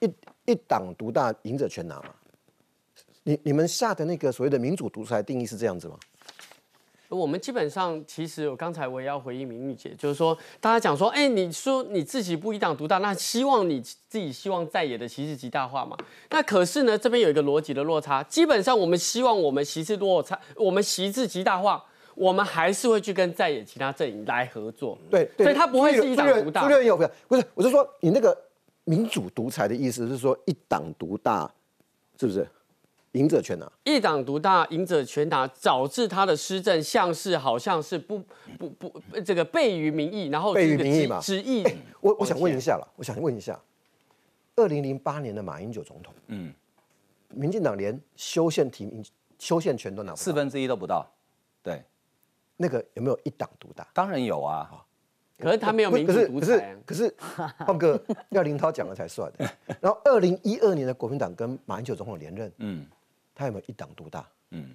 [0.00, 2.14] 一一党独大，赢者全拿嘛。
[3.24, 5.98] 你你们下的那个所谓的民主独裁定义是这样子吗？
[7.08, 15.96] 我们基本上，其实我刚才我也要回应明玉姐，就是说，大家讲说，哎，你说你自己不一党独大，那希望你自己希望在野的席次极大化嘛？
[16.30, 18.22] 那可是呢，这边有一个逻辑的落差。
[18.24, 24.98] 基本上，我们希望我们席次落差，我们席次极大化，我们还是会去跟在野其他阵营来合作。
[25.10, 28.36] 对，对所以他不会是一党独大朱立伦有不是不是，我是说你那个
[28.84, 31.48] 民主独裁的意思是说一党独大，
[32.18, 32.48] 是不是？
[33.16, 33.70] 赢者全拿。
[33.84, 38.22] 一党独大，赢者全拿，导致他的施政像是好像是不
[38.58, 38.92] 不不
[39.24, 41.64] 这个背于民意，然后背于民意嘛旨意。
[42.00, 43.58] 我我想问一下了，我想问一下，
[44.56, 46.52] 二零零八年的马英九总统，嗯，
[47.30, 49.04] 民进党连修宪提名
[49.38, 51.06] 修宪权都拿不到，四分之一都不到。
[51.62, 51.82] 对，
[52.56, 53.86] 那个有没有一党独大？
[53.92, 54.82] 当然有啊。
[55.38, 56.76] 可是他没有民主可是可是独裁啊。
[56.86, 57.14] 可是，
[57.66, 59.46] 胖哥 要林涛讲了才算的。
[59.82, 62.86] 然后二零一二年的国民党跟马英九总统连任，嗯
[63.36, 64.26] 他有没有一党独大？
[64.50, 64.70] 嗯，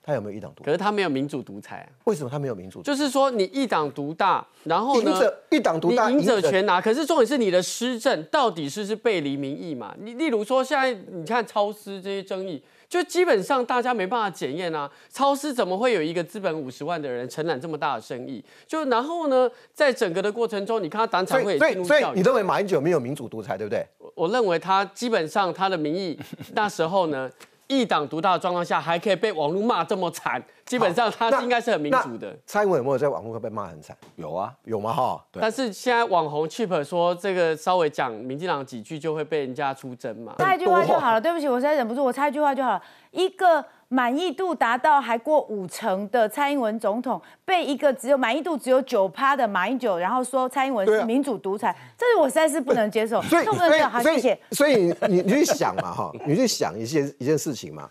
[0.00, 0.66] 他有没有一党独大？
[0.66, 1.88] 可是他没有民主独裁啊。
[2.04, 2.80] 为什么他没有民主？
[2.80, 6.80] 就是说，你一党独大，然后呢，赢者一党独大，你赢者全拿。
[6.80, 9.94] 可是重点是你的施政到底是不是背离民意嘛？
[9.98, 14.88] 你例如说，现在你看超市这些争议，就基本上大家没办法检验啊。
[15.10, 18.44] 超市怎么会有一个资本五十万的人承揽这么大的生意？
[18.66, 22.18] 就然后呢，在整个的过程中，你看他党所产会以所以所以也进入教育。
[22.18, 23.84] 你认为马英九没有民主独裁，对不对？
[23.98, 26.16] 我我认为他基本上他的民意
[26.54, 27.28] 那时候呢，
[27.68, 32.36] 一党独大的状况下，还可以被网络骂这么惨，基本上他是应该是很民主的。
[32.46, 33.96] 蔡英文有没有在网络上被骂很惨？
[34.16, 34.52] 有啊。
[34.64, 34.92] 有吗？
[34.92, 40.34] 哈，但是现在网红 Chip 说这个稍微讲民进党几句就会被人家出征嘛。
[40.38, 42.82] 插一句话就好了，对不起，我实在忍不住，我插一句话就好了。
[43.10, 53.22] 一个满意度达到还过五成的蔡英文总统，被一个只有满意度只有九趴的马英九，然后说蔡英文是民主独裁，这是我实在是不能接受。
[53.22, 54.40] 所以所以谢谢。
[54.50, 57.88] 所以你你去想嘛，哈，你去想一件一件事情嘛，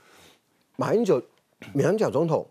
[0.76, 1.22] 马英九，
[1.74, 2.46] 马英九总统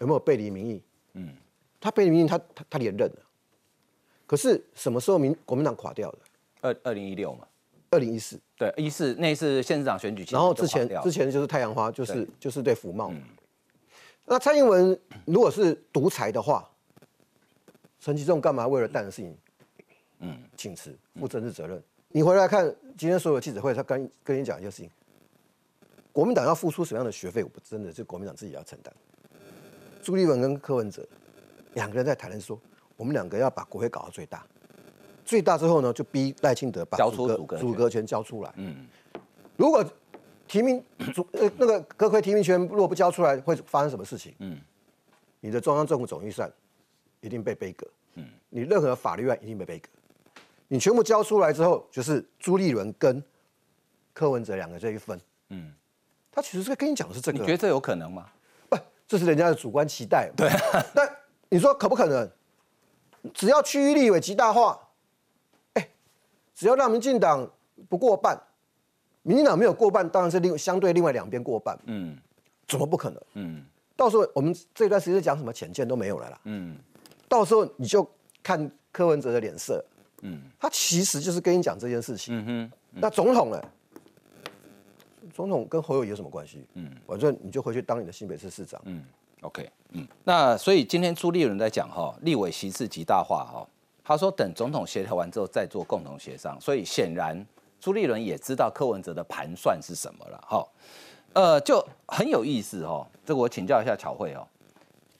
[0.00, 0.82] 有没有背离民意？
[1.14, 1.34] 嗯，
[1.80, 3.16] 他背离民意，他他他连任了。
[4.26, 6.18] 可是什么时候民国民党垮掉的？
[6.62, 7.44] 二二零一六嘛，
[7.90, 13.12] 二零一四，对，一四那一次县市长选举，然后之前之前就是太阳花，就是就是对福茂。
[14.24, 16.70] 那蔡英文如果是独裁的话，
[17.98, 19.36] 陈其仲干嘛为了蛋的事情，
[20.20, 21.82] 嗯，请辞负政治责任？
[22.12, 22.64] 你回来看
[22.96, 24.90] 今天所有记者会，他跟跟你讲一件事情，
[26.12, 28.94] 国民党要付出什么样的学费，我不真的是国民党自己要承担。
[30.00, 31.04] 朱立文跟柯文哲
[31.74, 32.56] 两个人在谈论说，
[32.96, 34.46] 我们两个要把国会搞到最大，
[35.30, 38.52] 最大之后呢，就逼赖清德把主主主格权交出来。
[38.56, 38.84] 嗯，
[39.56, 39.84] 如果
[40.48, 44.34] 提名主呃那个阁魁提名权如果不交出来，会发生什么事情？
[44.40, 44.58] 嗯，
[45.38, 46.52] 你的中央政府总预算
[47.20, 47.86] 一定被背革。
[48.14, 49.88] 嗯，你任何法律案一定被背革。
[50.66, 53.22] 你全部交出来之后，就是朱立伦跟
[54.12, 55.20] 柯文哲两个这一分。
[55.50, 55.72] 嗯，
[56.32, 57.38] 他其实是跟你讲的是这个。
[57.38, 58.26] 你觉得这有可能吗？
[58.68, 60.28] 不，这是人家的主观期待。
[60.36, 60.50] 对，
[60.92, 61.08] 但
[61.48, 62.28] 你说可不可能？
[63.32, 64.88] 只要区域立委极大化，哎，
[66.60, 67.50] 只要让民进党
[67.88, 68.38] 不过半，
[69.22, 71.74] 民进党没有过半，当然是另相对另外两边过半。
[71.86, 72.14] 嗯，
[72.68, 73.22] 怎么不可能？
[73.32, 73.64] 嗯，
[73.96, 76.38] 到时候我们这段时间讲什么浅见都没有了啦。
[76.44, 76.76] 嗯，
[77.30, 78.06] 到时候你就
[78.42, 79.82] 看柯文哲的脸色。
[80.20, 82.36] 嗯，他其实就是跟你讲这件事情。
[82.36, 83.58] 嗯哼，那总统呢？
[85.32, 86.66] 总统跟侯友有什么关系？
[86.74, 88.78] 嗯，反正你就回去当你的新北市市长。
[88.84, 89.02] 嗯
[89.40, 93.66] ，OK，嗯，那所以今天朱立伦在讲哈，立委席次极大化哈，
[94.04, 96.60] 他说等总统协调完之后再做共同协商。
[96.60, 97.46] 所以显然
[97.80, 100.66] 朱立伦也知道柯文哲的盘算是什么了哈。
[101.32, 104.46] 呃，就很有意思哦，这个我请教一下巧慧哦。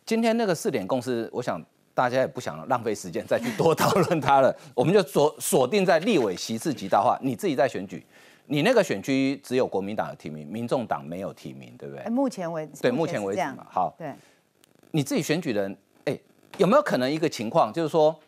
[0.04, 1.62] 今天那个四点共识，我想。
[1.92, 7.18] 大家也不想浪费时间再去多讨论它了，我们就锁锁定在立委席次极大化。
[7.20, 8.02] 你自己在选举，
[8.46, 12.04] 你那个选区只有国民党有提名，民众党没有提名，对不对？
[12.06, 13.66] 目前为止，对，目前为止嘛。
[13.68, 14.14] 好，对，
[14.92, 16.18] 你自己选举人，哎，
[16.56, 18.18] 有没有可能一个情况，就是说，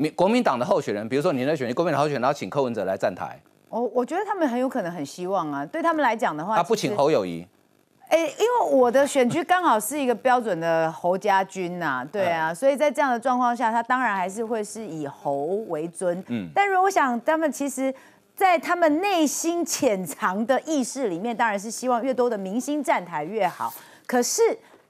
[0.00, 3.38] 民国民党的候选人，比如说你在选区国民党候选人，然后请柯文哲来站台？
[3.68, 7.46] 我我觉得他们很有可能很希望啊，对他们来讲的话，他不请侯友谊。
[8.08, 16.24] 哎，因为我的选区刚好是一个标准的侯家军呐，对啊，所以在这样的状况下，他当然还是会是以侯为尊。
[16.28, 17.94] 嗯，但是我想他们其实，
[18.34, 23.70] 在他们内心潜藏的意识里面，当然是希望越多的明星站台越好。
[24.06, 24.40] 可是。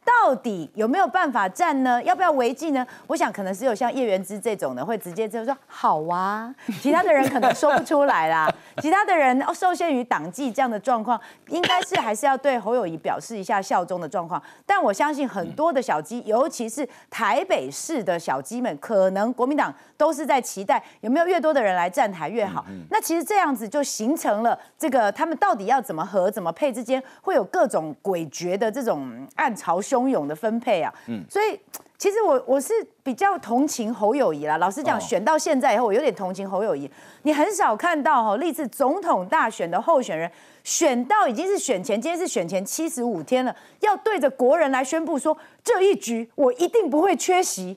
[0.05, 2.03] 到底有没有办法站呢？
[2.03, 2.87] 要不要违纪呢？
[3.07, 8.53] 我想可能只有像叶元之这种的会直接就说好啊，其他的人可能说不出来啦。
[8.83, 14.43] 其他的人受限于党纪这样的状况，应该是还是要对侯友谊表示一下效忠的状况。
[14.67, 22.65] 但我相信很多的小鸡，尤其是台北市的小鸡们，可能国民党都是在期待有没有越多的人来站台越好。
[22.91, 30.01] 那其实这样子就形成了这个他们到底要怎么合、怎么配之间会有各种诡谲的这种暗潮汹。
[30.01, 31.61] 汹涌的分配啊，嗯，所以
[31.99, 34.57] 其实我我是比较同情侯友谊啦。
[34.57, 36.91] 老实讲，选到现在以后，我有点同情侯友谊。
[37.25, 40.31] 你很少看到哈，历次总统大选的候选人
[40.65, 47.77] 选到已经是选前，今天是选前七十五天了，要对着国人来宣布说这一局我一定不会缺席。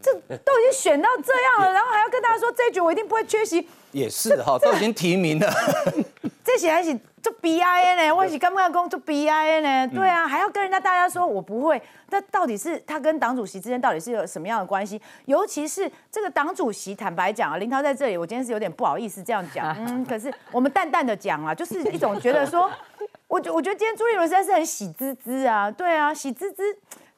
[0.00, 3.68] 这都已经选到这样了，然后还要跟大家说这一局我一定不会缺席。
[3.92, 5.50] 也是哈，都已经提名了。
[6.44, 8.14] 这些还是做 B I N 呢？
[8.14, 9.94] 我是刚刚讲做 B I N 呢？
[9.94, 11.80] 对啊，还要跟人家大家说我不会。
[12.10, 15.00] 那到底是他跟党主席之间到底是有什么样的关系？
[15.24, 19.74] 尤其是这个党主席，坦白讲啊，林涛在这里，我今天是有点不好意思这样讲。
[19.80, 22.70] 嗯，可是我们淡淡的讲啊，就是一种觉得说，
[23.26, 25.70] 我觉我觉得今天朱立伦实在是很喜滋滋啊。
[25.70, 26.62] 对啊，喜滋滋。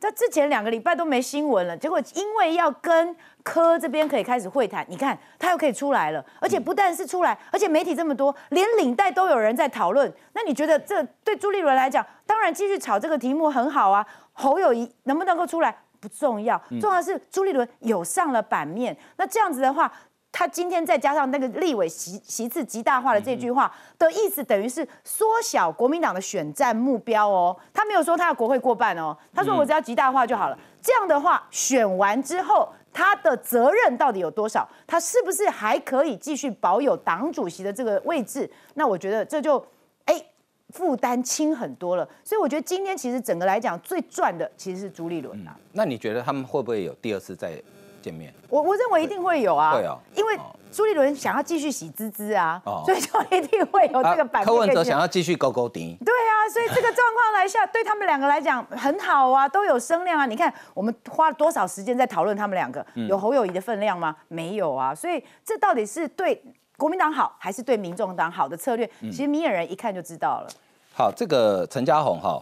[0.00, 10.10] 在之前两个礼拜都没新闻了，结果因为要跟科这边可以开始会谈，你看他又可以出来了，而且不但是出来，而且媒体这么多，连领带都有人在讨论。
[10.32, 14.04] 那你觉得这对朱立伦来讲，当然继续炒这个题目很好啊。
[14.32, 18.96] 侯友谊能不能够出来不重要，重要是朱立伦有上了版面。
[19.18, 19.92] 那这样子的话。
[20.32, 27.56] 他今天再加上那个立委席席次极大化的这句话的意思，等于是缩小国民党的选战目标哦。
[27.74, 30.58] 他没有说他要国会过半哦，他说我只要极大化就好了。
[30.80, 34.66] 这样的话，选完之后他的责任到底有多少？
[34.86, 38.50] 他是不是还可以继续保有党主席的这个位置？
[38.74, 39.62] 那我觉得这就
[40.04, 40.24] 哎
[40.70, 42.08] 负担轻很多了。
[42.24, 45.58] 所以我觉得今天其实整个来讲最赚的其实是朱立伦啊。
[45.72, 47.60] 那你觉得他们会不会有第二次再？
[48.00, 50.38] 见面，我我认为一定会有啊，会啊，因为
[50.72, 54.44] 朱立伦想要继续喜滋滋啊，所以就一定会有这个版。
[54.44, 60.26] 柯文哲想要继续勾勾底，对啊，所以这个状况来下， 对他们两个来讲很好啊，都有声量啊。
[60.26, 64.16] 你看我们花了多少时间在讨论他们两个，有侯友谊的分量吗？
[64.28, 66.40] 没有啊，所以这到底是对
[66.76, 68.88] 国民党好，还是对民众党好的策略？
[69.02, 70.48] 其实明眼人一看就知道了。
[70.94, 72.40] 好，这个陈嘉宏哈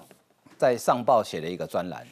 [0.56, 2.06] 在上报写了一个专栏。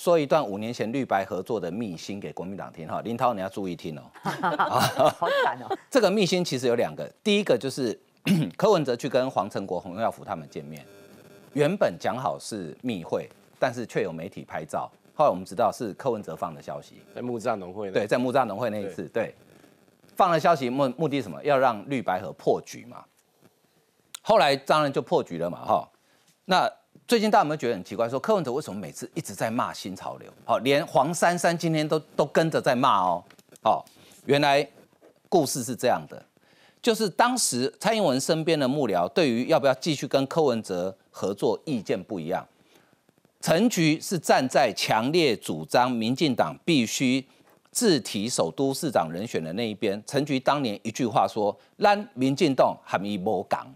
[0.00, 4.02] 说一段五年前绿白合作的秘辛给国民党听哈，林涛你要注意听哦。
[4.22, 5.76] 好惨哦。
[5.90, 8.00] 这个秘辛其实有两个，第一个就是
[8.56, 10.82] 柯文哲去跟黄成国、洪耀福他们见面，
[11.52, 19.34] 原本讲好是密会，但是却有媒体拍照，后来我们知道是柯文哲放的消息，在木栅农会对，在木栅农会那一次，对，
[20.16, 21.44] 放了消息目目的是什么？
[21.44, 23.04] 要让绿白河破局嘛。
[24.22, 25.86] 后来当然就破局了嘛，哈。
[26.46, 26.72] 那
[27.10, 28.08] 最近大家有没有觉得很奇怪？
[28.08, 30.32] 说柯文哲为什么每次一直在骂新潮流？
[30.44, 33.20] 好，连黄珊珊今天都都跟着在骂哦。
[33.64, 33.84] 好，
[34.26, 34.64] 原来
[35.28, 36.24] 故事是这样的，
[36.80, 42.46] 就是当时蔡英文身边的幕僚对于要不要继续跟柯文哲合作意见不一样。
[43.40, 47.26] 陈菊是站在强烈主张民进党必须
[47.72, 50.00] 自提首都市长人选的那一边。
[50.06, 53.66] 陈菊当年一句话说：“让民进党含义无港。”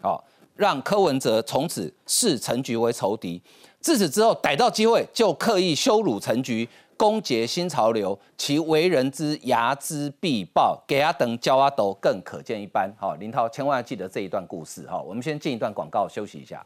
[0.00, 3.42] 好，让柯文哲从此视陈菊为仇敌。
[3.80, 12.92] 自此之后，逮到机会就刻意羞辱陈菊，攻讦新潮流，其为人之睚眦必报，给阿等教阿斗更可见一斑。
[12.98, 14.86] 好，林涛千万要记得这一段故事。
[14.86, 16.64] 哈，我们先进一段广告，休息一下。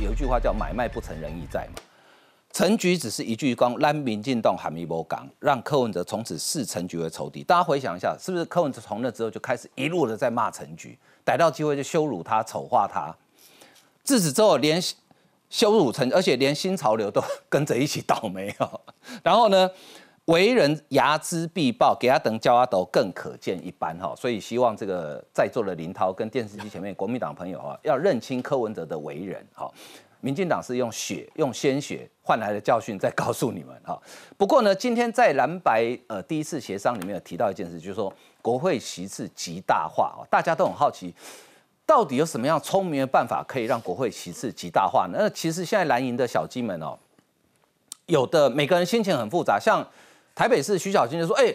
[0.00, 1.91] 有一句话叫“买卖不成仁义在”嘛。
[2.52, 7.42] 陈菊只是一句光让民进党喊一波港，让柯文哲从此视陈菊为仇敌。
[7.42, 13.14] 大家回想一下，是不是柯文哲从那之后就开始一路的在骂陈菊，逮到机会就羞辱他、丑化他。
[14.04, 14.78] 自此之后，连
[15.48, 18.78] 羞辱陈，而且连新潮流都跟着一起倒霉哦。
[19.24, 19.70] 然后呢，
[20.26, 24.14] 为人睚眦必报，给他等教阿斗更可见一斑哈。
[24.14, 29.72] 所以希望这个在座的林涛跟电视机前面国民党朋友啊，要认清柯文哲的为人哈。
[30.22, 34.00] 民进党是用血、用鲜血换来的教训，在告诉你们哈。
[34.38, 41.12] 不过呢，今天在蓝白呃第一次协商里面有提到一件事，就是说国会席次极大化啊，大家都很好奇，
[41.84, 45.18] 到底有什么样聪明的办法可以让国会席次极大化呢？
[45.20, 46.96] 那其实现在蓝营的小鸡们哦，
[48.06, 49.84] 有的每个人心情很复杂，像
[50.34, 51.52] 台北市徐小青就说：“哎，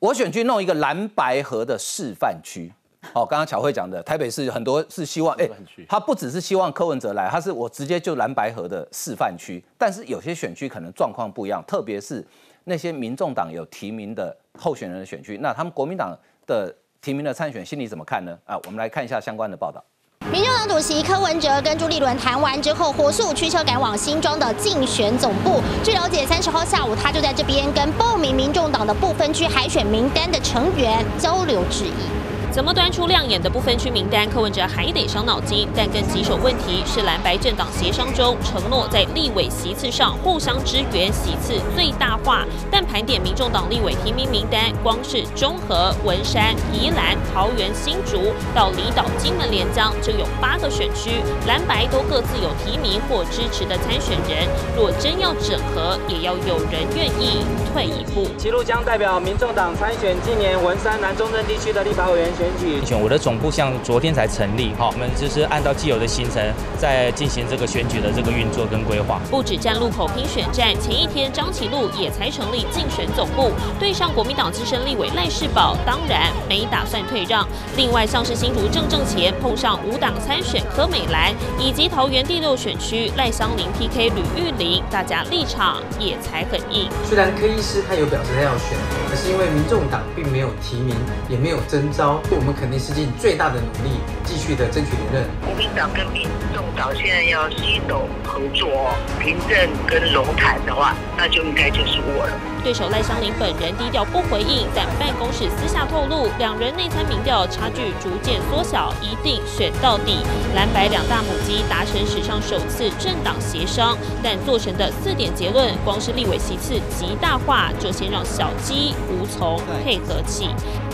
[0.00, 2.72] 我选去弄一个蓝白河的示范区。”
[3.12, 5.48] 哦，刚刚巧慧讲的，台北市很多是希望，哎，
[5.88, 9.62] 他不只是希望柯文哲来，他是我直接就蓝白河的示范区。
[9.78, 12.26] 但是有些选区可能状况不一样，特别是
[12.64, 18.36] 那些民众党有提名的候选人的选区，那他们国民党的提名的参选心里怎么看呢？
[18.44, 19.82] 啊，我们来看一下相关的报道。
[20.30, 25.62] 民众党主席柯文哲跟朱立伦谈完之后，火速驱车赶往新庄的竞选总部。
[25.82, 32.17] 据了解，三十号下午他就在这边跟报名民众党的不分区海选名单的成员交流质疑。
[32.58, 34.28] 怎么端出亮眼的不分区名单？
[34.28, 35.68] 柯文哲还得伤脑筋。
[35.76, 42.44] 但更棘手问题是，蓝白政党协商中承诺在立委席次上互相支援，席次最大化。
[42.68, 54.48] 但盘点民众党立委提名名单，光是中和、文山、宜兰、桃园、新竹到离岛金门、连江，就有八个选区，蓝白都各自有提名或支持的参选人。
[54.76, 58.26] 若真要整合，也要有人愿意退一步。
[58.36, 62.47] 齐路将代表民众党参选今年文山南中正地区的立法委员选。
[62.84, 66.42] 选我的总部像昨天才成立，哈，我们就是按照既有的行程
[66.78, 69.20] 在进行这个选举的这个运作跟规划。
[69.30, 77.46] 不止站路口拼选战，前一天张启禄也才成立竞选总部，对上国民党资深立委赖世宝，当然没打算退让。
[77.76, 86.88] 另外像是新竹正正前碰上无党参选柯美兰，以及桃园第六选区赖香林 PK 吕玉玲，大家立场也才很硬。
[87.04, 88.76] 虽然柯医师他有表示他要选，
[89.10, 90.94] 可是因为民众党并没有提名，
[91.28, 92.20] 也没有征召。
[92.38, 95.28] 我们肯定是尽最大的努力，继续的争取连任。
[95.44, 96.22] 国民党跟民
[96.54, 102.57] 众党现在要携手合作，凭证跟龙潭的话，那就应该就是我了。
[102.62, 110.18] 对手赖香林本人低调不回应，但办公室私下透露，两人内参民调差距逐渐缩小，一定选到底。
[110.54, 120.48] 蓝白两大母鸡达成史上首次政党协商，但做成的四点结论，光是立委席次极大化，就先让小鸡无从配合起。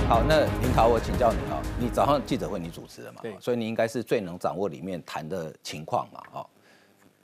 [0.09, 3.21] 好，那林桃，我请教你啊，你早上记者会你主持的嘛？
[3.23, 6.21] 对，所以你应该是最能掌握里面谈的情况嘛？
[6.33, 6.47] 哦，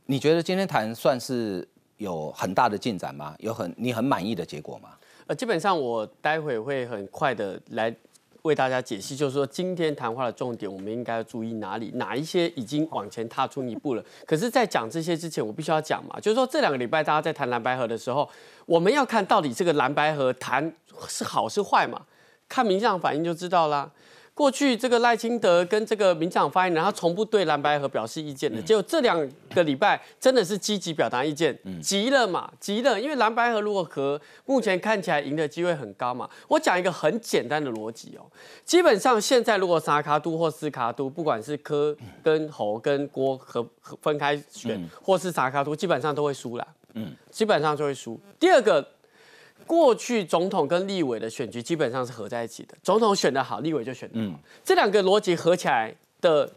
[0.07, 1.69] 你觉得今天谈算是
[2.01, 3.35] 有很大的进展吗？
[3.41, 4.89] 有很你很满意的结果吗？
[5.27, 7.95] 呃，基本上我待会会很快的来
[8.43, 14.03] 为大家解析，就是说今天谈话的重点，我们应该要注意哪里，哪一些已经往前踏出一步了。
[14.27, 18.27] 可是，在讲这些之前，我必须要讲嘛，就是说这两个礼拜大家在谈蓝白河的时候，
[18.65, 20.73] 我们要看到底这个蓝白河谈
[21.07, 22.01] 是好是坏嘛？
[22.49, 23.91] 看民调反应就知道啦。
[24.41, 36.27] 过去这个赖清德跟这个民进党发言人，他从不对蓝白河表示意见的，结果这两个礼拜真的是积极表达意见，急了嘛，急了，因为蓝白河如果和目前看起来赢的机会很高嘛。
[36.49, 38.25] 我讲一个很简单的逻辑哦，
[38.65, 46.67] 基本上现在如果沙卡都或斯卡都，不管是柯跟侯跟郭和和分开选，或是沙卡都，基本上都会输啦。
[46.95, 48.19] 嗯，基本上就会输。
[48.39, 48.89] 第二个，
[49.71, 54.37] 过去总统跟立委的选举基本上是合在一起的，总统选得好，立委就选得好。
[54.65, 56.53] 这两个逻辑合起来的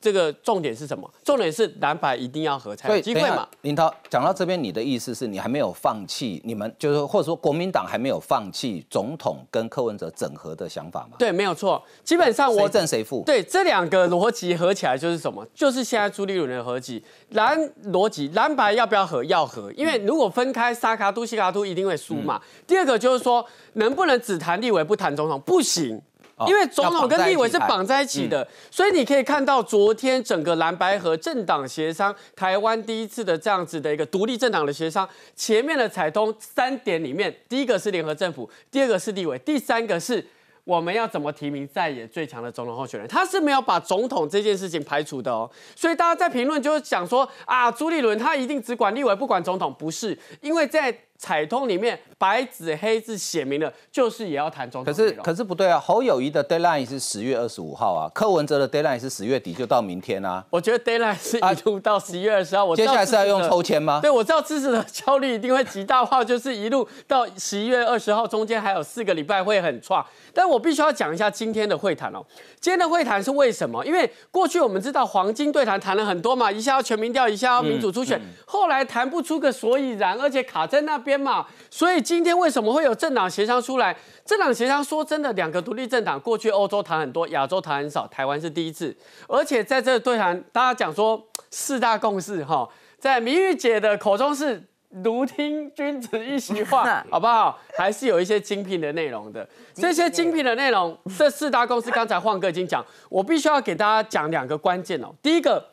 [0.00, 1.08] 这个重点是什么？
[1.24, 3.46] 重点是蓝白一定要合才有机会嘛。
[3.62, 11.16] 林涛讲到这边，你的意思是你还没有放弃你们，就是或者说国民党还没有放弃总统跟柯文哲整合的想法吗？
[11.18, 11.82] 对，没有错。
[12.04, 13.22] 基本上我谁正谁负？
[13.26, 15.46] 对，这两个逻辑合起来就是什么？
[15.54, 17.04] 就是现在朱立伦的合集。
[17.30, 19.22] 蓝逻辑，蓝白要不要合？
[19.24, 22.40] 要合，因为如果分开，沙卡都、西卡都一定会输嘛。
[22.66, 23.44] 第二个就是说，
[23.74, 25.38] 能不能只谈立委不谈总统？
[25.40, 26.00] 不行。
[26.46, 40.24] 因为总统跟立委是绑在一起的，所以你可以看到昨天整个蓝白和政党协商，台湾第一次的这样子的一个独立政党的协商，前面的彩通三点里面，第一个是联合政府，第二个是立委，第三个是
[40.64, 45.50] 我们要怎么提名在野最强的总统候选人，他是没有把总统这件事情排除的哦。
[45.74, 50.96] 所以大家在评论就是讲说啊，朱立伦他一定只管立委不管总统，不是，因为在。
[51.18, 54.94] 彩通里面白纸黑字写明了，就是也要谈总统。
[54.94, 60.44] 可是可是不对啊，侯友谊的 deadline 是十月二十五号啊，柯文哲的 deadline 是十月底，就到明天啊。
[60.48, 62.64] 我觉得 deadline 是一路到十一月二十号。
[62.64, 63.98] 我接下来是要用抽签吗？
[64.00, 70.06] 对，我知道支持的焦虑一定会极大化，就是一路到十一月二十号，中间还有四个礼拜会很差。
[70.32, 72.24] 但我必须要讲一下今天的会谈哦。
[72.60, 73.84] 今天的会谈是为什么？
[73.84, 81.88] 因为过去我们知道黄金对谈谈了很多嘛，一下要全民调，一下要民主初选，后来谈不出个所以然，而且卡在那边嘛，所以。
[81.88, 83.96] 所以今天为什么会有政党协商出来？
[84.22, 88.94] 政党协商说真的，两个独立政党过去欧洲谈很多，亚洲谈很少，台湾是第一次。
[89.26, 94.62] 而且在这对谈，大家讲说四大共识哈，在明玉姐的口中是
[95.02, 97.58] 如听君子一席话， 好不好？
[97.78, 99.48] 还是有一些精品的内容的。
[99.72, 105.08] 这些精品的内容，这四大共识，刚才晃哥已经讲，我必须要给大家讲两个关键哦。
[105.22, 105.70] 第一个，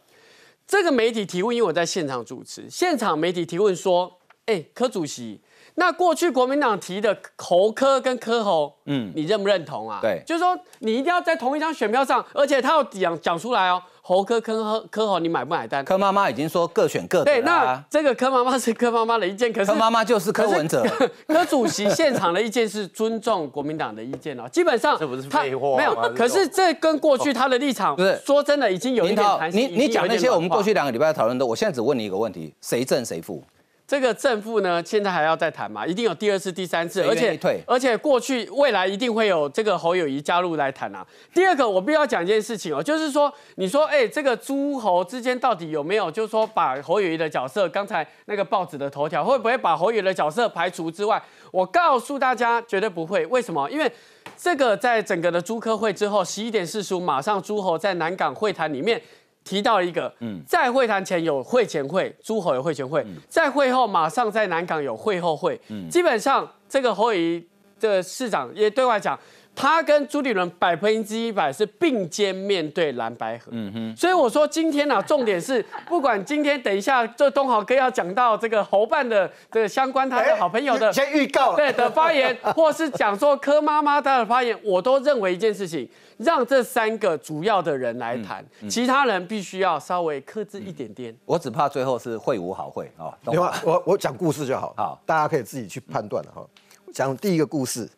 [0.66, 5.42] 这个媒体提问，因为我在现场主持，现场媒体提问说，哎，柯主席。
[5.78, 10.00] 那过去国民党提的侯科跟柯侯，嗯，你认不认同啊？
[10.02, 15.84] 对，就是说你一定要在同一张选票上，而且他要讲讲出来哦，侯科跟科科侯，你买不买单？
[15.84, 17.26] 柯妈妈已经说各选各的。
[17.26, 20.86] 对，那这个柯妈妈是柯妈妈的意见，可是柯妈妈就是柯文哲。
[21.28, 29.70] 柯主席现场的意见是尊重国民党的意见哦，基本上这不是废话没有，可是这跟过去他的立场，不是说真的已经有一点弹性。
[29.70, 33.44] 你你讲那些我们过去两个礼拜讨论的，我现在只问你一个问题：谁正谁负？
[33.88, 35.86] 这个正负呢，现在还要再谈嘛？
[35.86, 41.06] 一定有第二次、第三次，而且而且过去未来一定会有这个侯友谊加入来谈啊。
[41.34, 51.22] 第二个，我必须要讲一件事情哦，就是说，你说，哎，这个诸侯之间到底有没有，就是说，把侯友谊的角色，刚才那个报纸的头条会不会把侯友谊的角色排除之外？
[51.52, 53.24] 我告诉大家，绝对不会。
[53.28, 53.70] 为什么？
[53.70, 53.92] 因为
[54.36, 59.00] 这个在整个的朱科会之后，十一点四十五，马上诸侯在南港会谈里面。
[59.46, 67.48] 提到一个，嗯在会谈前有会前会，诸侯有会前会，在会后马上在南港有会后会，嗯基本上这个侯友谊
[67.80, 69.18] 的市长也对外讲。
[69.56, 85.88] 他跟朱立伦百分之一百是并肩面对蓝白河，嗯哼，所以我说今天呢，重点是不管今天等一下这东豪哥要讲到这个侯办的这个相关他的好朋友的先预告对的发言， 或是讲说柯妈妈她的发言，我都认为一件事情，
[86.18, 91.16] 让这三个主要的人来谈，其他人必须要稍微克制一点点。
[91.26, 93.16] 我只怕最后是会无好会啊。
[93.32, 96.46] 另外，我我讲故事就好，好，大家可以自己去判断了哈。
[96.94, 97.90] 讲第一个故事。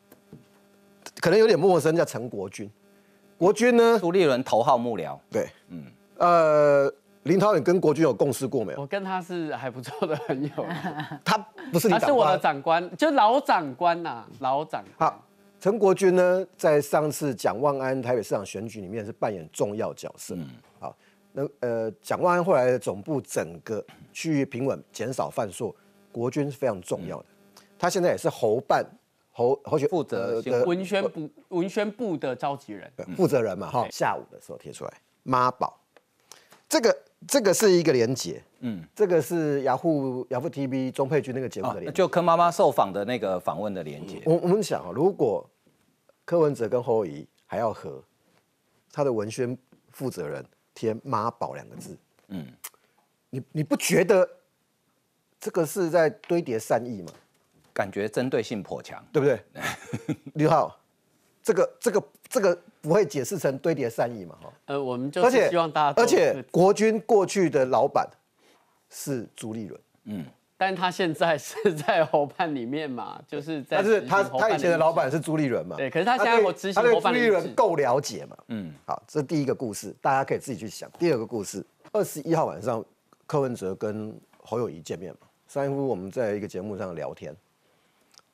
[1.20, 2.70] 可能有点陌生，叫陈国军。
[3.38, 4.00] 国军呢？
[4.00, 5.18] 朱立伦头号幕僚。
[5.30, 5.84] 对，嗯，
[6.18, 6.92] 呃，
[7.24, 8.82] 林涛，你跟国军有共事过没有？
[8.82, 10.66] 我跟他是还不错的朋友。
[11.24, 11.38] 他
[11.72, 14.84] 不是你，他是我的长官，就老长官呐，老长。
[14.98, 15.24] 好，
[15.60, 20.34] 陈国军呢，在上次蒋万安台北市长选举里面是扮演重要角色。
[20.36, 20.48] 嗯，
[20.80, 20.96] 好，
[21.32, 25.76] 那呃，蒋万安后来的总部整个区域平稳，减少犯错，
[26.12, 27.26] 国军是非常重要的。
[27.78, 28.84] 他现在也是侯办。
[29.38, 33.88] 侯侯学负责文宣部文宣部的召集人，负责人嘛哈。
[33.92, 35.80] 下午的时候贴出来，妈宝，
[36.68, 44.20] 这个这个是一个连结，嗯，这个是雅虎雅虎 TV 钟佩君那个节目的连，就柯妈妈受访的那个访问的连结。
[44.26, 45.48] 我我们想啊，如果
[46.26, 48.04] 柯文哲跟侯友谊还要和
[48.92, 49.56] 他的文宣
[49.92, 51.96] 负责人贴妈宝两个字，
[52.30, 52.48] 嗯，
[53.30, 54.28] 你你不觉得
[55.40, 57.12] 这个是在堆叠善意吗？
[57.78, 59.40] 感觉针对性颇强，对不对？
[60.34, 60.76] 刘浩，
[61.44, 64.52] 这个这个这个不会解释成堆叠善意嘛，哈。
[64.66, 68.10] 呃，我们就而希望大家都而且国军过去的老板
[68.90, 70.26] 是朱立伦，嗯，
[70.58, 80.90] 但他现在是在侯办里面嘛，就是在但是他他以前的老板是朱立伦嘛，对可是他现在我执行他对朱立伦够了解嘛，嗯，好，这第一个故事，大家可以自己去想。
[80.98, 82.84] 第二个故事，二十一号晚上，
[83.28, 87.36] 柯文哲跟侯友谊见面嘛，三夫我们在一个节目上聊天，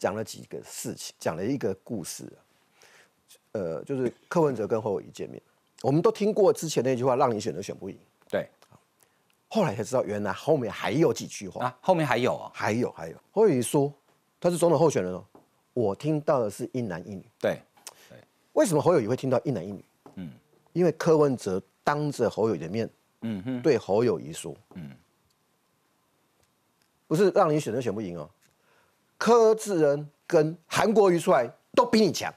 [0.03, 2.37] 讲了几个事情，讲了一个故事啊、
[3.53, 5.41] 呃，就是柯文哲跟侯友谊见面，
[5.81, 7.97] 我们都听过之前那句话，让你选都选不赢，
[8.29, 8.49] 对，
[9.47, 13.93] 后来才知道原来后面还有几句话啊，后面还有哦，还有还有，侯友谊说
[14.41, 15.23] 他是总统候选人哦，
[15.73, 17.61] 我听到的是一男一女，对，
[18.51, 19.85] 为什么侯友谊会听到一男一女？
[20.15, 20.29] 嗯，
[20.73, 22.89] 因为柯文哲当着侯友谊的面，
[23.21, 24.91] 嗯哼，对侯友谊说，嗯，
[27.07, 28.29] 不是让你选都选不赢哦，
[29.23, 32.29] 柯志恩跟韩国瑜出来都比你强，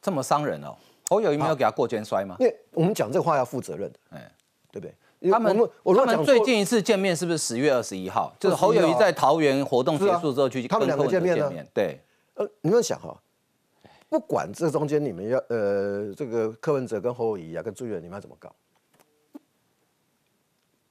[0.00, 0.74] 这么伤人哦。
[1.10, 2.34] 侯友谊没有给他过肩摔吗？
[2.38, 4.32] 因为我们讲这话要负责任的，哎，
[4.72, 5.30] 对不对？
[5.30, 5.54] 他们
[5.84, 8.34] 他们最近一次见面是不是十月二十一号？
[8.40, 12.00] 就是侯友谊在桃园活动结束之后去他们两个见面呢对，
[12.36, 13.14] 呃，你们想哈，
[14.08, 18.50] 不管这中间你们要呃这个柯文哲跟侯友谊啊跟朱元，你们要怎么搞？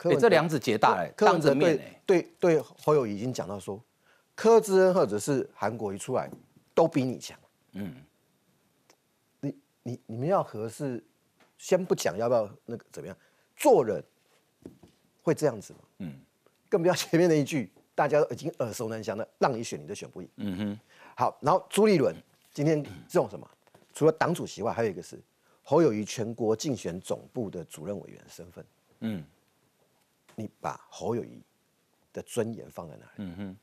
[0.03, 1.75] 哎这梁子结大了柯文哲当着面
[2.05, 3.81] 对对对侯友谊已经讲到说，
[4.35, 6.29] 柯志恩或者是韩国一出来
[6.73, 7.39] 都比你强。
[7.71, 7.95] 嗯，
[9.39, 11.03] 你你你们要合适，
[11.57, 13.17] 先不讲要不要那个怎么样，
[13.55, 14.03] 做人
[15.23, 15.79] 会这样子吗？
[15.99, 16.19] 嗯，
[16.69, 20.29] 更不要前面那一句大家都已经耳熟能详的，让你选你都选不赢。
[20.37, 20.79] 嗯哼，
[21.15, 22.15] 好，然后朱立伦
[22.53, 23.49] 今天这种什么，
[23.93, 25.17] 除了党主席外，还有一个是
[25.63, 28.65] 侯友谊全国竞选总部的主任委员身份。
[28.99, 29.23] 嗯，
[30.35, 31.41] 你把侯友谊
[32.13, 33.11] 的尊严放在哪里？
[33.17, 33.57] 嗯哼，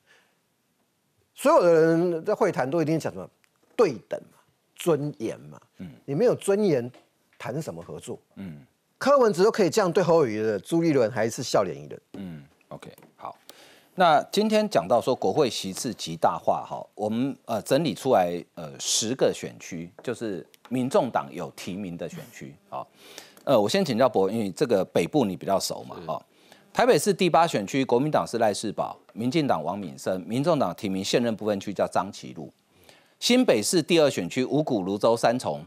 [1.35, 3.29] 所有的人在会谈都一定讲什么
[3.77, 4.39] 对等嘛、
[4.77, 5.61] 尊严嘛。
[5.79, 6.91] 嗯，你没有尊严，
[7.39, 8.19] 谈什么合作？
[8.37, 8.65] 嗯
[8.99, 12.01] 柯文哲都可以这样对侯友谊的，朱立伦还是笑脸一人。
[12.13, 13.37] 嗯，OK，好。
[13.97, 22.87] 那今天讲到说国会席次极大化哈，我们呃整理出来呃十个选区，就是民众党有提名的选区啊。
[23.43, 26.23] 呃，我先请教博，因为这个北部你比较熟嘛，哦。
[26.73, 32.53] 台北市第八选区，国民党是赖世宝，民进党王敏生，民众党提名现任部分区叫张其禄。
[33.21, 35.65] 新北市第二选区五股、泸州、三重，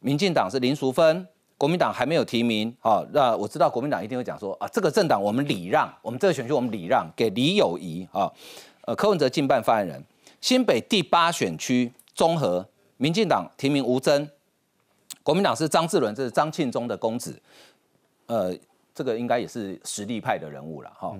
[0.00, 1.26] 民进党是林淑芬，
[1.56, 2.74] 国民党还没有提名。
[2.80, 8.32] 好、那我知道国民党一定会讲说啊，这个政党我们礼让，我们这个选区我们礼让给李友仪啊。
[8.82, 10.02] 呃，柯文哲竞办发言人。
[10.40, 12.66] 新北第八选区综合，
[12.96, 14.28] 民进党提名吴征，
[15.22, 17.40] 国民党是张志伦，这是张庆忠的公子。
[18.26, 18.52] 呃，
[18.94, 21.16] 这个应该也是实力派的人物了哈。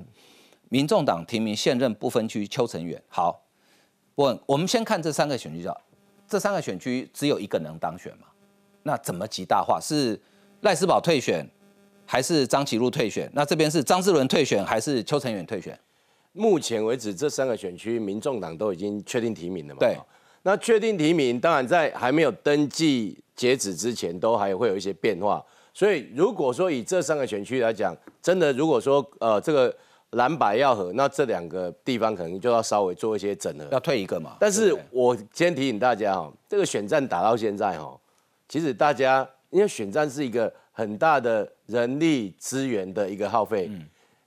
[0.69, 3.01] 民众党提名现任不分区邱成远。
[3.09, 3.43] 好，
[4.15, 5.81] 我我们先看这三个选区叫，
[6.29, 8.27] 这三个选区只有一个能当选嘛？
[8.83, 9.81] 那怎么极大化？
[9.81, 10.21] 是
[10.61, 11.49] 赖斯宝退选，
[12.05, 13.31] 还是张启禄退选？
[13.35, 15.79] 那这边是张志伦退选，还是邱成远退选？
[16.33, 19.81] 目前为止，这三个选区，民众党都已经确定提名了嘛？
[19.81, 19.97] 对。
[20.43, 25.45] 那确定提名，当然在还没有登记截止之前，都还会有一些变化。
[25.75, 27.93] 所以，如果说以这三个选区来讲，
[28.23, 29.77] 真的如果说呃这个
[30.17, 33.67] 蓝白要合，那这两个地方可能就要稍微做一些整合。
[33.71, 34.37] 要退一个嘛？
[34.41, 37.99] 但是我先提醒大家哈，这个选战打到现在哈，
[38.49, 43.71] 其实大家因为选战是一个很大的人力资源的一个耗费。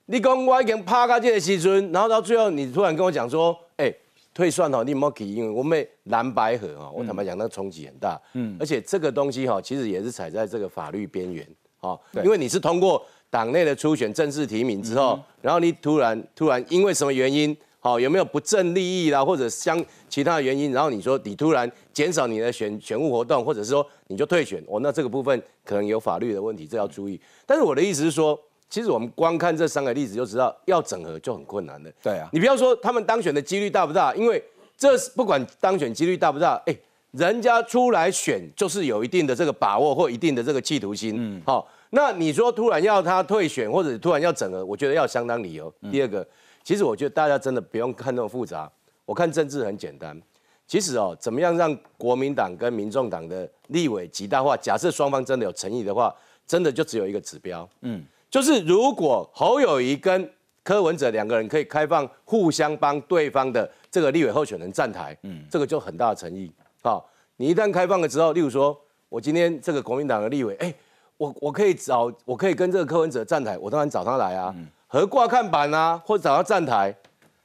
[0.05, 3.93] 你讲我已经拍到这个时阵，然后到最后你突然跟我讲说，哎、
[4.33, 8.19] 退算哦，你莫去，因为我们蓝白合哦，我坦白讲，那个冲击很大。
[8.33, 11.47] 嗯，而且这个东西哈，其实也是踩在这个法律边缘。
[11.81, 27.19] 哦，因为你是通过党内的初选正式提名之后，然后你突然突然因为什么原因，好、有没有不正利益啦，或者相其他的原因，然后你说你突然减少你的选选务活动，或者是说你就退选，哦，那这个部分可能有法律的问题，这要注意。
[27.45, 31.91] 但是我的意思是说，其实我们光看这三个例子就知道，要整合就很困难的。
[32.03, 34.43] 对啊，你不要说他们当选的几率大不大，因为
[34.77, 36.75] 这是不管当选几率大不大，哎，
[37.11, 41.15] 人家出来选就是有一定的这个把握或一定的这个企图心。
[41.17, 45.73] 嗯，好、那你说突然要他退选或者突然要整合，我觉得要相当理由。
[45.91, 46.27] 第二个，
[46.63, 48.71] 其实我觉得大家真的不用看那么复杂，
[49.05, 50.19] 我看政治很简单。
[50.67, 54.55] 其实哦，怎么样让国民党跟民众党的立委极大化？
[54.55, 56.13] 假设双方真的有诚意的话，
[56.45, 60.31] 真的就只有一个指标，嗯，就是如果侯友谊跟
[60.61, 66.51] 柯文哲两个人可以开放互相帮对方的这个立委候选人站台，嗯，这个就很大的诚意。
[66.83, 68.79] 好、你一旦开放了之后，例如说
[69.09, 70.71] 我今天这个国民党的立委，哎，
[71.19, 74.55] 我我可以找，我可以跟这个柯文哲站台，我当然找他来啊，
[74.87, 76.95] 和挂看板啊，或者找他站台。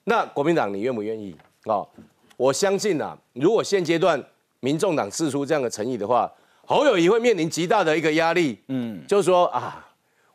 [0.05, 1.37] 那国民党你愿不愿意？
[1.65, 1.87] 哦，
[2.37, 4.23] 我相信啊，如果现阶段
[4.61, 6.31] 民众党试出这样的诚意的话，
[6.65, 9.85] 侯友谊会面临极大的一个压力，嗯，就是说啊，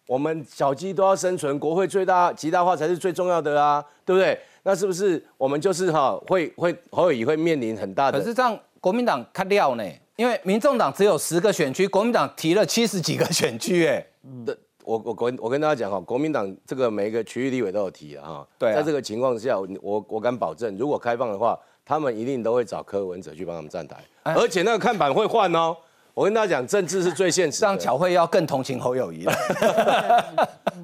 [0.05, 4.37] 我们小鸡都要生存，国会最大极大化才是最重要的啊，对不对？
[4.63, 8.19] 那是不是我们就是哈会会侯友谊会面临很大的？
[8.19, 9.83] 可是这样国民党看料呢？
[10.19, 14.05] 因为民众党只有十个选区，国民党提了七十几个选区，哎，
[14.45, 25.73] 的我我跟我跟大家讲哈，国民党这个每一个区域立委都有提啊哈，对啊在这个情况下，我我敢保证，如果开放的话，他们一定都会找柯文哲去帮他们站台，哎而且那个看板会换哦。
[26.13, 29.33] 我跟大家讲，政治是最现实的，这样巧慧要更同情侯友谊了。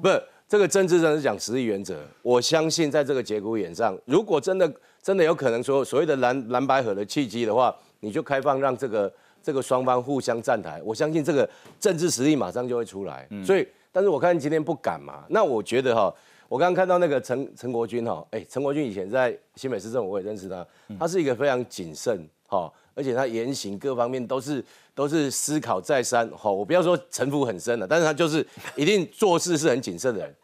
[0.00, 1.94] 不是这个政治真的是讲实力原则。
[2.22, 4.72] 我相信在这个节骨眼上，如果真的
[5.02, 9.12] 真的有可能说所谓的蓝蓝白河的契机的话，你就开放让这个
[9.46, 13.28] 这个双方互相站台，我相信这个政治实力马上就会出来。
[13.44, 16.12] 所以，但是我看今天不敢嘛，那我觉得哈。
[16.48, 20.66] 我刚刚看到那个陈陈国军哈，哎，陈国军以前在新北市政府我也认识他，
[20.98, 24.64] 他是一个非常谨慎哈，而且他言行各方面都是
[24.96, 26.50] 都是思考再三哈。
[26.50, 28.44] 我不要说城府很深了，但是他就是
[28.74, 30.34] 一定做事是很谨慎的人。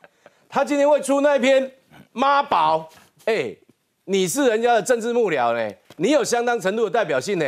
[0.49, 1.69] 他今天会出那篇
[2.13, 2.89] 妈宝，
[3.25, 3.57] 哎，
[4.05, 7.45] 你是人家的政治幕僚呢，你有相当程度的代表性呢。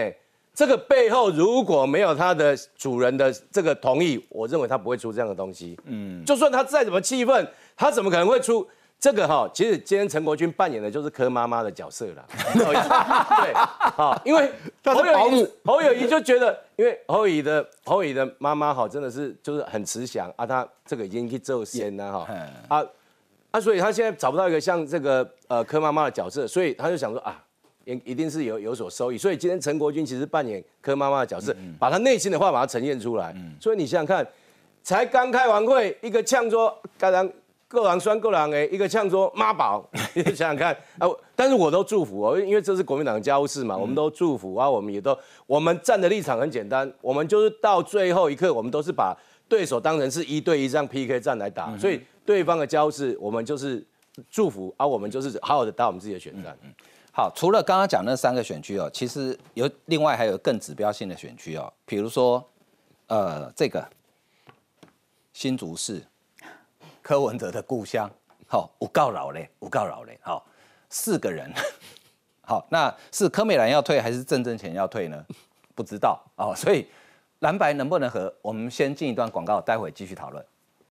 [0.55, 5.76] 这个背后如果没有他的主人的这个同意，我认为他不会出这样的东西。
[5.84, 7.46] 嗯，就算他再怎么气愤，
[7.76, 8.64] 他怎么可能会出
[9.00, 9.50] 这个哈？
[9.52, 12.24] 其实今天陈国军扮演的就是柯妈妈的角色啦。
[12.55, 14.48] 对，好，因为
[14.84, 22.28] 侯友谊，侯友谊就觉得，因为侯友谊的侯友谊的妈妈哈，真的是就是很慈祥啊，他这个已经去做仙了哈
[22.68, 22.86] 啊
[23.50, 27.42] 啊，所以他现在找不到一个像这个呃柯妈妈的角色，所以他就想说啊。
[27.85, 33.35] 一一定是有有所收益，所以今天陈国军其实扮演柯妈妈的角色，把他内心的话把它呈现出来。
[33.61, 34.26] 所以你想想看，
[34.82, 37.32] 才刚开完会，一个呛说该人
[37.66, 41.09] 各狼酸各狼哎，一个呛说妈宝， 你想想看啊！
[41.35, 45.16] 但是我都祝福哦，因为这是国民党的家务事嘛，我们都祝福啊，我们也都
[45.47, 49.16] 我们站的立场很简单，我们就是到最后一刻，我们都是把
[49.49, 53.85] 对手当成是一对一这样 PK 战来打，所以对方的家务事，我们就是
[54.30, 56.57] 祝福，啊、我们就是好好的打我们自己的选战。
[57.17, 62.45] 好，除了刚刚讲那三个选区哦，其实有另外还有更指标性的选区哦，比如说，
[63.07, 63.89] 呃，这个
[65.33, 66.05] 新竹市
[67.01, 68.11] 柯文哲的故乡，
[68.49, 70.45] 好、五告老嘞，五告老嘞，好、
[70.91, 71.49] 四个人，
[72.43, 75.25] 好，那是柯美兰要退还是郑正前要退呢？
[75.77, 76.85] 不知道哦，所以
[77.39, 78.35] 蓝白能不能和？
[78.43, 80.45] 我们先进一段广告，待会继续讨论。